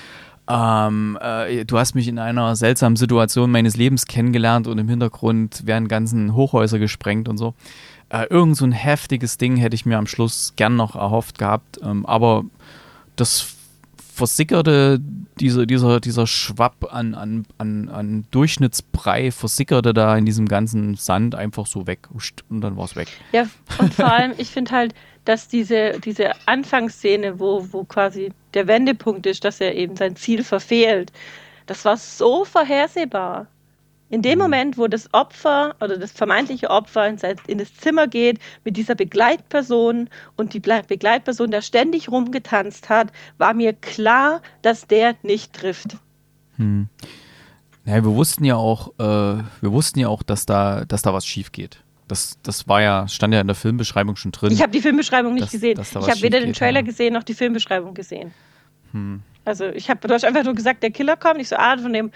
[0.48, 5.66] ähm, äh, du hast mich in einer seltsamen Situation meines Lebens kennengelernt und im Hintergrund
[5.66, 7.54] werden ganzen Hochhäuser gesprengt und so.
[8.08, 11.78] Äh, irgend so ein heftiges Ding hätte ich mir am Schluss gern noch erhofft gehabt,
[11.82, 12.44] ähm, aber
[13.16, 13.54] das
[14.18, 15.00] versickerte,
[15.38, 21.36] diese, dieser, dieser Schwapp an, an, an, an Durchschnittsbrei versickerte da in diesem ganzen Sand
[21.36, 22.08] einfach so weg
[22.50, 23.08] und dann war es weg.
[23.32, 23.48] Ja,
[23.78, 24.94] und vor allem, ich finde halt,
[25.24, 30.42] dass diese, diese Anfangsszene, wo, wo quasi der Wendepunkt ist, dass er eben sein Ziel
[30.42, 31.12] verfehlt,
[31.66, 33.46] das war so vorhersehbar.
[34.10, 37.18] In dem Moment, wo das Opfer oder das vermeintliche Opfer in,
[37.58, 43.74] das Zimmer geht mit dieser Begleitperson und die Begleitperson da ständig rumgetanzt hat, war mir
[43.74, 45.98] klar, dass der nicht trifft.
[46.56, 46.88] Hm.
[47.84, 51.26] Naja, wir wussten ja auch, äh, wir wussten ja auch, dass da, dass da was
[51.26, 51.82] schief geht.
[52.06, 54.50] Das, das war ja, stand ja in der Filmbeschreibung schon drin.
[54.50, 55.76] Ich habe die Filmbeschreibung nicht Dass- gesehen.
[55.76, 56.86] dass da Ich habe weder den Trailer ja.
[56.86, 58.32] gesehen noch die Filmbeschreibung gesehen.
[58.92, 59.22] Hm.
[59.44, 61.40] Also ich habe, hast einfach nur gesagt, der Killer kommt.
[61.40, 62.10] Ich so, ah, von dem,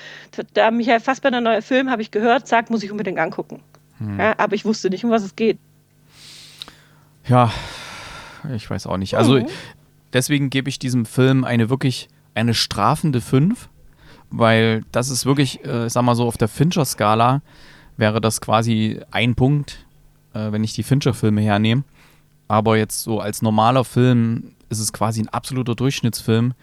[0.55, 3.63] da Michael Fassbender neuer Film habe ich gehört, sagt, muss ich unbedingt angucken.
[3.99, 4.19] Hm.
[4.19, 5.59] Ja, aber ich wusste nicht, um was es geht.
[7.27, 7.53] Ja,
[8.55, 9.15] ich weiß auch nicht.
[9.17, 9.47] Also Mhm.
[10.13, 13.69] deswegen gebe ich diesem Film eine wirklich eine strafende 5,
[14.31, 17.43] weil das ist wirklich, äh, sag mal so, auf der Fincher-Skala
[17.97, 19.87] wäre das quasi ein Punkt,
[20.35, 21.85] äh, wenn ich die Fincher-Filme hernehme.
[22.49, 26.55] Aber jetzt so als normaler Film ist es quasi ein absoluter Durchschnittsfilm,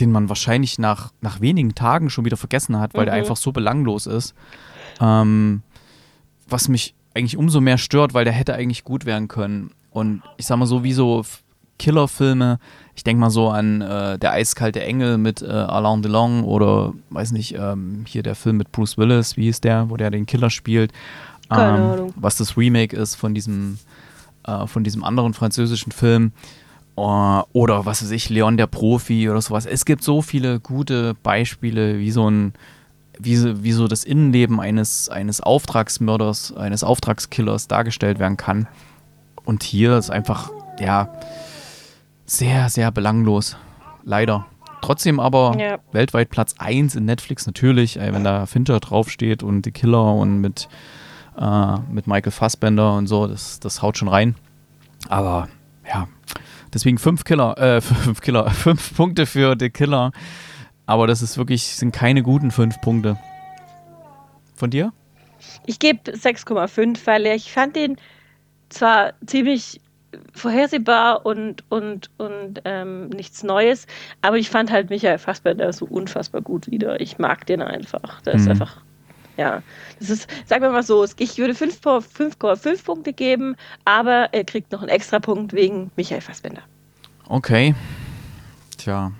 [0.00, 3.20] den man wahrscheinlich nach, nach wenigen Tagen schon wieder vergessen hat, weil der Mhm.
[3.20, 4.34] einfach so belanglos ist.
[5.00, 5.62] Ähm,
[6.48, 9.70] was mich eigentlich umso mehr stört, weil der hätte eigentlich gut werden können.
[9.90, 11.24] Und ich sag mal so, wie so
[11.78, 12.58] Killerfilme,
[12.94, 17.32] ich denke mal so an äh, Der eiskalte Engel mit äh, Alain Delon oder, weiß
[17.32, 20.50] nicht, ähm, hier der Film mit Bruce Willis, wie hieß der, wo der den Killer
[20.50, 20.92] spielt.
[21.50, 22.12] Ähm.
[22.16, 23.78] Was das Remake ist von diesem,
[24.44, 26.32] äh, von diesem anderen französischen Film.
[26.98, 29.66] Äh, oder was weiß ich, Leon der Profi oder sowas.
[29.66, 32.54] Es gibt so viele gute Beispiele, wie so ein,
[33.18, 38.66] wie so, wie so das Innenleben eines, eines Auftragsmörders, eines Auftragskillers dargestellt werden kann.
[39.44, 41.08] Und hier ist einfach, ja,
[42.26, 43.56] sehr, sehr belanglos.
[44.04, 44.46] Leider.
[44.80, 45.78] Trotzdem aber Ja.
[45.92, 50.68] weltweit Platz 1 in Netflix natürlich, wenn da Fincher draufsteht und die Killer und mit,
[51.38, 54.34] äh, mit Michael Fassbender und so, das, das haut schon rein.
[55.08, 55.48] Aber
[55.88, 56.06] ja,
[56.74, 60.12] deswegen fünf Killer, äh, fünf Killer, fünf Punkte für The Killer.
[60.86, 63.18] Aber das ist wirklich, sind keine guten fünf Punkte.
[64.54, 64.92] Von dir?
[65.66, 67.96] Ich gebe 6,5, weil ich fand den
[68.70, 69.80] zwar ziemlich
[70.34, 73.86] vorhersehbar und, und, und ähm, nichts Neues,
[74.22, 77.00] aber ich fand halt Michael Fassbender so unfassbar gut wieder.
[77.00, 78.22] Ich mag den einfach.
[78.22, 78.52] Der ist Mhm.
[78.52, 78.78] einfach
[79.38, 79.62] Ja,
[80.00, 84.80] das ist, sagen wir mal so, ich würde 5,5 Punkte geben, aber er kriegt noch
[84.80, 86.62] einen extra Punkt wegen Michael Fassbender.
[87.28, 87.76] Okay.
[88.76, 89.12] Tja.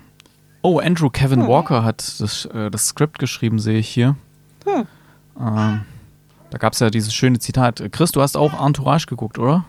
[0.61, 1.47] Oh, Andrew Kevin hm.
[1.47, 4.17] Walker hat das, äh, das Skript geschrieben, sehe ich hier.
[4.65, 4.85] Hm.
[5.39, 5.85] Ähm,
[6.49, 7.81] da gab es ja dieses schöne Zitat.
[7.93, 9.63] Chris, du hast auch Entourage geguckt, oder?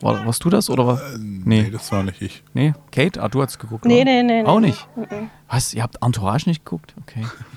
[0.00, 1.00] War, warst du das oder was?
[1.00, 1.62] Äh, nee.
[1.62, 1.70] nee.
[1.70, 2.42] das war nicht ich.
[2.52, 3.22] Nee, Kate?
[3.22, 3.86] Ah, du hast geguckt.
[3.86, 4.44] Nee, nee, nee.
[4.44, 4.86] Auch nicht?
[4.94, 5.28] Nee.
[5.48, 5.72] Was?
[5.72, 6.94] Ihr habt Entourage nicht geguckt?
[7.00, 7.24] Okay.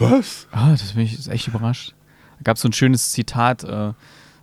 [0.00, 0.48] was?
[0.52, 1.94] Ah, das bin ich echt überrascht.
[2.38, 3.64] Da gab es so ein schönes Zitat.
[3.64, 3.92] Äh,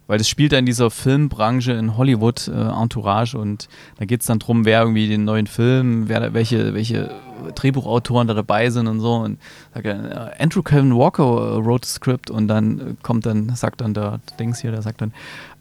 [0.07, 4.27] weil das spielt ja in dieser Filmbranche in Hollywood, äh, Entourage, und da geht es
[4.27, 7.11] dann darum, wer irgendwie den neuen Film, wer, welche, welche
[7.55, 9.15] Drehbuchautoren da dabei sind und so.
[9.15, 9.39] Und
[9.73, 13.53] sagt er, äh, Andrew Kevin Walker äh, wrote the script und dann äh, kommt dann,
[13.55, 15.13] sagt dann der Dings hier, der sagt dann,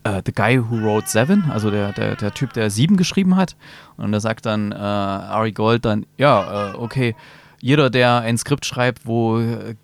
[0.07, 3.57] uh, The Guy Who Wrote Seven, also der, der, der Typ, der Sieben geschrieben hat.
[3.97, 7.17] Und da sagt dann äh, Ari Gold dann, ja, äh, okay,
[7.61, 9.75] jeder, der ein Skript schreibt, wo, äh,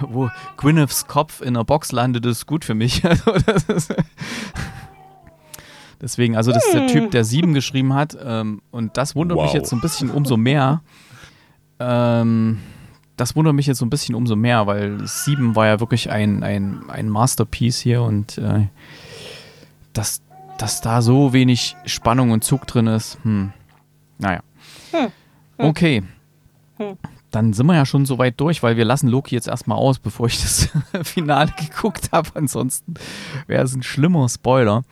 [0.00, 3.02] wo Gwyneths Kopf in einer Box landet, ist gut für mich.
[3.12, 3.32] Also
[3.74, 3.94] ist
[6.00, 8.18] Deswegen, also das ist der Typ, der sieben geschrieben hat.
[8.20, 9.44] Ähm, und das wundert wow.
[9.44, 10.82] mich jetzt so ein bisschen umso mehr.
[11.78, 12.58] Ähm,
[13.16, 16.42] das wundert mich jetzt so ein bisschen umso mehr, weil sieben war ja wirklich ein,
[16.42, 18.66] ein, ein Masterpiece hier und äh,
[19.92, 20.22] dass,
[20.58, 23.52] dass da so wenig Spannung und Zug drin ist, hm.
[24.18, 24.40] Naja.
[24.90, 25.00] Hm.
[25.02, 25.10] Hm.
[25.58, 26.02] Okay.
[26.78, 26.96] Hm.
[27.30, 29.98] Dann sind wir ja schon so weit durch, weil wir lassen Loki jetzt erstmal aus,
[29.98, 30.68] bevor ich das
[31.02, 32.28] Finale geguckt habe.
[32.34, 32.94] Ansonsten
[33.46, 34.84] wäre es ein schlimmer Spoiler.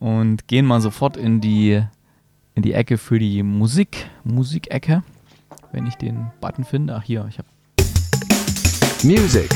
[0.00, 1.82] Und gehen mal sofort in die,
[2.54, 5.02] in die Ecke für die Musik, Musikecke.
[5.72, 6.94] Wenn ich den Button finde.
[6.96, 7.48] Ach hier, ich habe.
[9.02, 9.50] Music.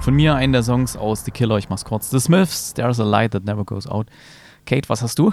[0.00, 2.10] Von mir einen der Songs aus The Killer, ich mach's kurz.
[2.10, 4.08] The Smiths, There's a Light That Never Goes Out.
[4.66, 5.32] Kate, was hast du?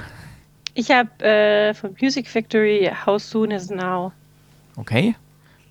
[0.73, 4.11] Ich habe äh, von Music Factory How Soon Is Now.
[4.77, 5.15] Okay.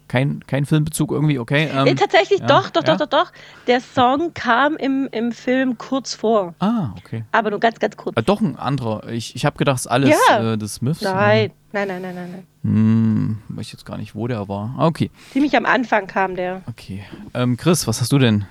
[0.09, 1.71] Kein, kein Filmbezug irgendwie, okay.
[1.73, 2.97] Ähm, nee, tatsächlich ja, doch, doch, ja?
[2.97, 3.33] doch, doch, doch.
[3.69, 6.53] Der Song kam im, im Film kurz vor.
[6.59, 7.23] Ah, okay.
[7.31, 8.17] Aber nur ganz, ganz kurz.
[8.17, 9.09] Äh, doch ein anderer.
[9.09, 10.55] Ich, ich habe gedacht, es ist alles ja.
[10.55, 11.03] äh, des Smiths.
[11.03, 12.31] Nein, nein, nein, nein, nein.
[12.33, 12.47] nein.
[12.65, 14.75] Hm, weiß jetzt gar nicht, wo der war.
[14.79, 15.13] Ah, okay.
[15.33, 16.63] Ziemlich am Anfang kam der.
[16.67, 17.05] Okay.
[17.33, 18.47] Ähm, Chris, was hast du denn?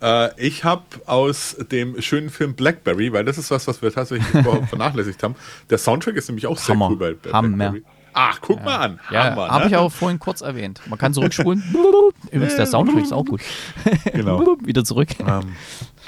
[0.00, 4.26] Äh, ich habe aus dem schönen Film Blackberry, weil das ist was, was wir tatsächlich
[4.68, 5.36] vernachlässigt haben.
[5.70, 6.90] Der Soundtrack ist nämlich auch sehr Hammer.
[6.90, 7.82] cool bei, Blackberry.
[8.14, 8.64] Ach, guck ja.
[8.64, 9.00] mal an.
[9.10, 9.70] Ja, habe ne?
[9.70, 10.80] ich auch vorhin kurz erwähnt.
[10.86, 11.62] Man kann zurückspulen.
[12.30, 13.40] Übrigens, der Soundtrack ist auch gut.
[14.12, 14.56] Genau.
[14.62, 15.08] Wieder zurück.
[15.18, 15.56] Um, ähm,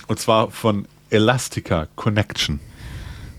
[0.06, 2.60] und zwar von Elastica Connection.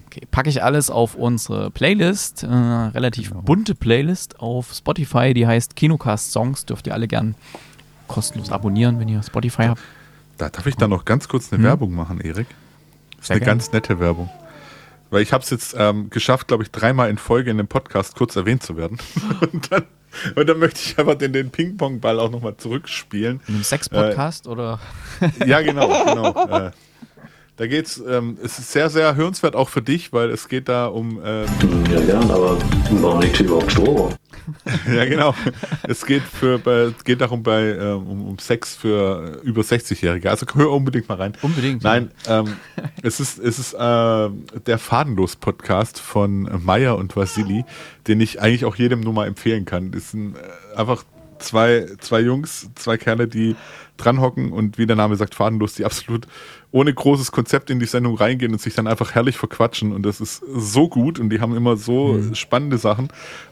[0.07, 3.41] Okay, packe ich alles auf unsere Playlist, äh, relativ genau.
[3.41, 6.65] bunte Playlist auf Spotify, die heißt Kinocast Songs.
[6.65, 7.35] Dürft ihr alle gern
[8.07, 9.81] kostenlos abonnieren, wenn ihr Spotify habt.
[10.37, 11.65] Da darf ich da noch ganz kurz eine hm.
[11.65, 12.47] Werbung machen, Erik.
[13.11, 13.57] Das ist Sehr eine gern.
[13.57, 14.29] ganz nette Werbung.
[15.09, 18.15] Weil ich habe es jetzt ähm, geschafft, glaube ich, dreimal in Folge in dem Podcast
[18.15, 18.97] kurz erwähnt zu werden.
[19.39, 19.83] Und dann,
[20.35, 23.41] und dann möchte ich einfach den, den Ping-Pong-Ball auch nochmal zurückspielen.
[23.47, 24.79] In einem Sex-Podcast äh, oder?
[25.45, 26.67] Ja, genau, genau.
[26.67, 26.71] äh,
[27.57, 30.87] da geht's, ähm, es ist sehr, sehr hörenswert auch für dich, weil es geht da
[30.87, 31.21] um.
[31.23, 31.47] Ähm,
[31.91, 32.57] ja, gern, aber
[32.91, 34.13] warum liegt hier überhaupt Stroh?
[34.93, 35.33] ja, genau.
[35.83, 40.29] Es geht, für, bei, geht darum bei, ähm, um, um Sex für über 60-Jährige.
[40.29, 41.33] Also hör unbedingt mal rein.
[41.41, 41.83] Unbedingt.
[41.83, 42.53] Nein, ähm,
[43.01, 47.65] es ist, es ist äh, der Fadenlos-Podcast von Maya und Vasili,
[48.07, 49.91] den ich eigentlich auch jedem nur mal empfehlen kann.
[49.91, 51.03] Das sind äh, einfach
[51.39, 53.55] zwei, zwei Jungs, zwei Kerle, die
[53.97, 56.27] dranhocken und wie der Name sagt, fadenlos, die absolut
[56.71, 59.93] ohne großes Konzept in die Sendung reingehen und sich dann einfach herrlich verquatschen.
[59.93, 62.35] Und das ist so gut und die haben immer so mhm.
[62.35, 63.09] spannende Sachen.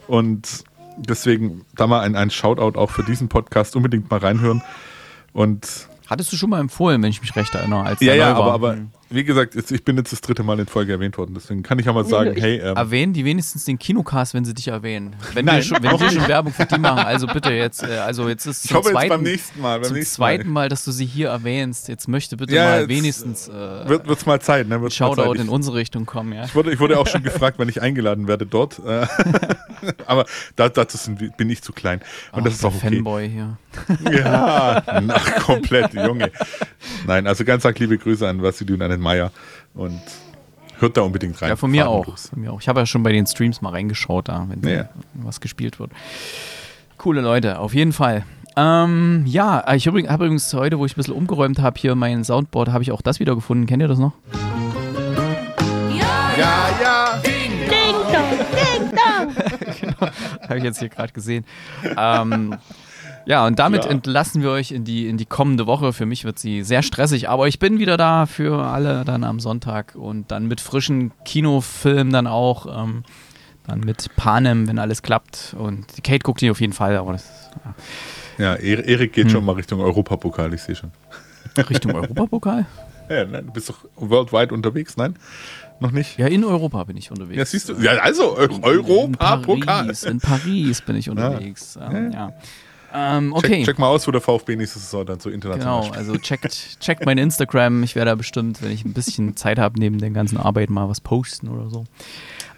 [0.07, 0.65] Und
[0.97, 3.75] deswegen da mal ein, ein Shoutout auch für diesen Podcast.
[3.75, 4.61] Unbedingt mal reinhören.
[5.33, 8.53] Und Hattest du schon mal empfohlen, wenn ich mich recht erinnere, als Ja, ja, aber,
[8.53, 8.77] aber
[9.09, 11.87] wie gesagt, ich bin jetzt das dritte Mal in Folge erwähnt worden, deswegen kann ich
[11.89, 12.59] auch mal sagen, hey.
[12.59, 15.15] Ähm, erwähnen die wenigstens den Kinocast, wenn sie dich erwähnen.
[15.33, 17.97] Wenn Nein, wir schon, wenn wir schon Werbung für die machen, also bitte jetzt, äh,
[17.97, 20.69] also jetzt ist es zum, zweiten, beim nächsten Mal, beim zum nächsten zweiten Mal.
[20.69, 21.87] dass du sie hier erwähnst.
[21.87, 24.81] Jetzt möchte bitte ja, mal wenigstens äh, wird es mal Zeit, ne?
[24.81, 26.45] Wird's Shoutout in unsere Richtung kommen, ja.
[26.45, 29.05] Ich wurde, ich wurde auch schon gefragt, wenn ich eingeladen werde dort, äh,
[30.05, 30.25] aber
[30.55, 32.01] da, dazu sind, bin ich zu klein
[32.31, 32.95] und oh, das ist auch okay.
[32.95, 33.57] Fanboy hier.
[34.11, 36.31] Ja, ach, komplett, Junge.
[37.07, 39.31] Nein, also ganz arg liebe Grüße an Vassili und an den Meier.
[39.73, 40.01] Und
[40.79, 41.49] hört da unbedingt rein.
[41.49, 42.61] Ja, von mir, auch, von mir auch.
[42.61, 44.89] Ich habe ja schon bei den Streams mal reingeschaut, da, wenn ja.
[45.13, 45.91] was gespielt wird.
[46.97, 48.23] Coole Leute, auf jeden Fall.
[48.55, 52.69] Ähm, ja, ich habe übrigens heute, wo ich ein bisschen umgeräumt habe, hier mein Soundboard,
[52.69, 53.65] habe ich auch das wieder gefunden.
[53.65, 54.13] Kennt ihr das noch?
[55.89, 57.21] Ja, ja, ja.
[57.23, 57.51] Ding
[58.11, 59.75] dong, ding dong.
[59.81, 60.11] genau,
[60.43, 61.45] habe ich jetzt hier gerade gesehen.
[61.97, 62.55] Ähm,
[63.25, 63.91] ja, und damit ja.
[63.91, 65.93] entlassen wir euch in die, in die kommende Woche.
[65.93, 69.39] Für mich wird sie sehr stressig, aber ich bin wieder da für alle dann am
[69.39, 72.65] Sonntag und dann mit frischen Kinofilmen dann auch.
[72.83, 73.03] Ähm,
[73.65, 75.55] dann mit Panem, wenn alles klappt.
[75.57, 77.49] Und Kate guckt die auf jeden Fall, aber das
[78.37, 78.45] ja.
[78.45, 80.91] Ja, Er- Erik geht schon mal Richtung Europapokal, ich sehe schon.
[81.69, 82.65] Richtung Europapokal?
[83.09, 85.15] Ja, nein, du bist doch worldwide unterwegs, nein?
[85.79, 86.17] Noch nicht?
[86.17, 87.37] Ja, in Europa bin ich unterwegs.
[87.37, 87.75] Ja, siehst du?
[87.75, 89.83] Ja, also Eu- In Europapokal.
[89.85, 91.79] Paris, in Paris bin ich unterwegs.
[91.81, 92.33] Ähm, ja.
[92.95, 93.57] Ähm, okay.
[93.57, 95.97] Check, check mal aus, wo der VfB nächste Saison dann so international Genau, spielt.
[95.97, 97.81] also checkt, checkt mein Instagram.
[97.83, 100.87] Ich werde da bestimmt, wenn ich ein bisschen Zeit habe, neben den ganzen Arbeiten mal
[100.89, 101.85] was posten oder so.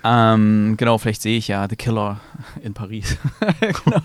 [0.04, 2.20] Ähm, genau, vielleicht sehe ich ja The Killer
[2.62, 3.18] in Paris.
[3.60, 4.02] genau.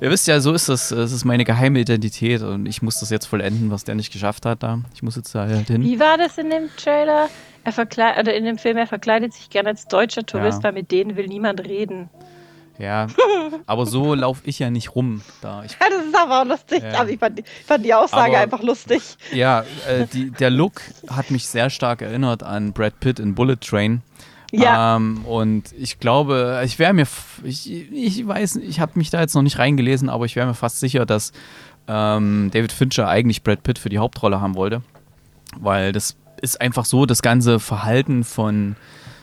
[0.00, 0.90] Ihr wisst ja, so ist das.
[0.90, 4.44] Es ist meine geheime Identität und ich muss das jetzt vollenden, was der nicht geschafft
[4.44, 4.80] hat da.
[4.94, 5.82] Ich muss jetzt da halt hin.
[5.82, 7.28] Wie war das in dem Trailer?
[7.64, 10.64] Er verkleidet, oder in dem Film, er verkleidet sich gerne als deutscher Tourist, Ja.
[10.64, 12.10] weil mit denen will niemand reden.
[12.80, 13.06] Ja,
[13.66, 15.62] aber so laufe ich ja nicht rum da.
[15.64, 16.82] Ich Ja, das ist aber auch lustig.
[16.82, 17.00] Ja.
[17.00, 19.02] Aber ich fand, die- ich fand die Aussage Aber- einfach lustig.
[19.32, 23.56] Ja, äh, die, der Look hat mich sehr stark erinnert an Brad Pitt in Bullet
[23.60, 24.02] Train.
[24.52, 24.96] Ja.
[24.96, 27.06] Ähm, und ich glaube, ich wäre mir,
[27.44, 30.54] ich, ich weiß, ich habe mich da jetzt noch nicht reingelesen, aber ich wäre mir
[30.54, 31.32] fast sicher, dass
[31.86, 34.82] ähm, David Fincher eigentlich Brad Pitt für die Hauptrolle haben wollte.
[35.56, 38.74] Weil das ist einfach so, das ganze Verhalten von,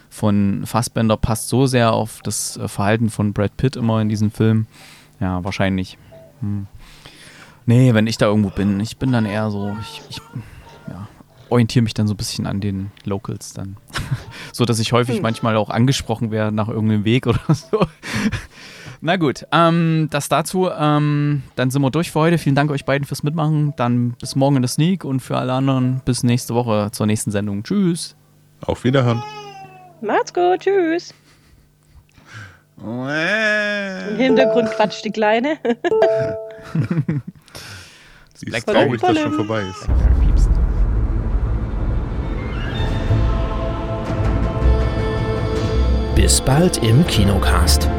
[0.09, 4.31] von Fassbender passt so sehr auf das äh, Verhalten von Brad Pitt immer in diesem
[4.31, 4.67] Film.
[5.19, 5.97] Ja, wahrscheinlich.
[6.41, 6.67] Hm.
[7.65, 10.21] Nee, wenn ich da irgendwo bin, ich bin dann eher so, ich, ich
[10.87, 11.07] ja,
[11.49, 13.77] orientiere mich dann so ein bisschen an den Locals dann.
[14.53, 17.85] so dass ich häufig manchmal auch angesprochen werde nach irgendeinem Weg oder so.
[19.01, 20.69] Na gut, ähm, das dazu.
[20.69, 22.37] Ähm, dann sind wir durch für heute.
[22.37, 23.73] Vielen Dank euch beiden fürs Mitmachen.
[23.77, 27.31] Dann bis morgen in der Sneak und für alle anderen bis nächste Woche zur nächsten
[27.31, 27.63] Sendung.
[27.63, 28.15] Tschüss.
[28.61, 29.21] Auf Wiederhören.
[30.01, 31.13] Macht's gut, tschüss.
[32.79, 35.57] Im Hintergrund quatscht die Kleine.
[38.35, 39.87] Sie ist traurig, dass schon vorbei ist.
[46.15, 47.89] Bis bald im Kinocast.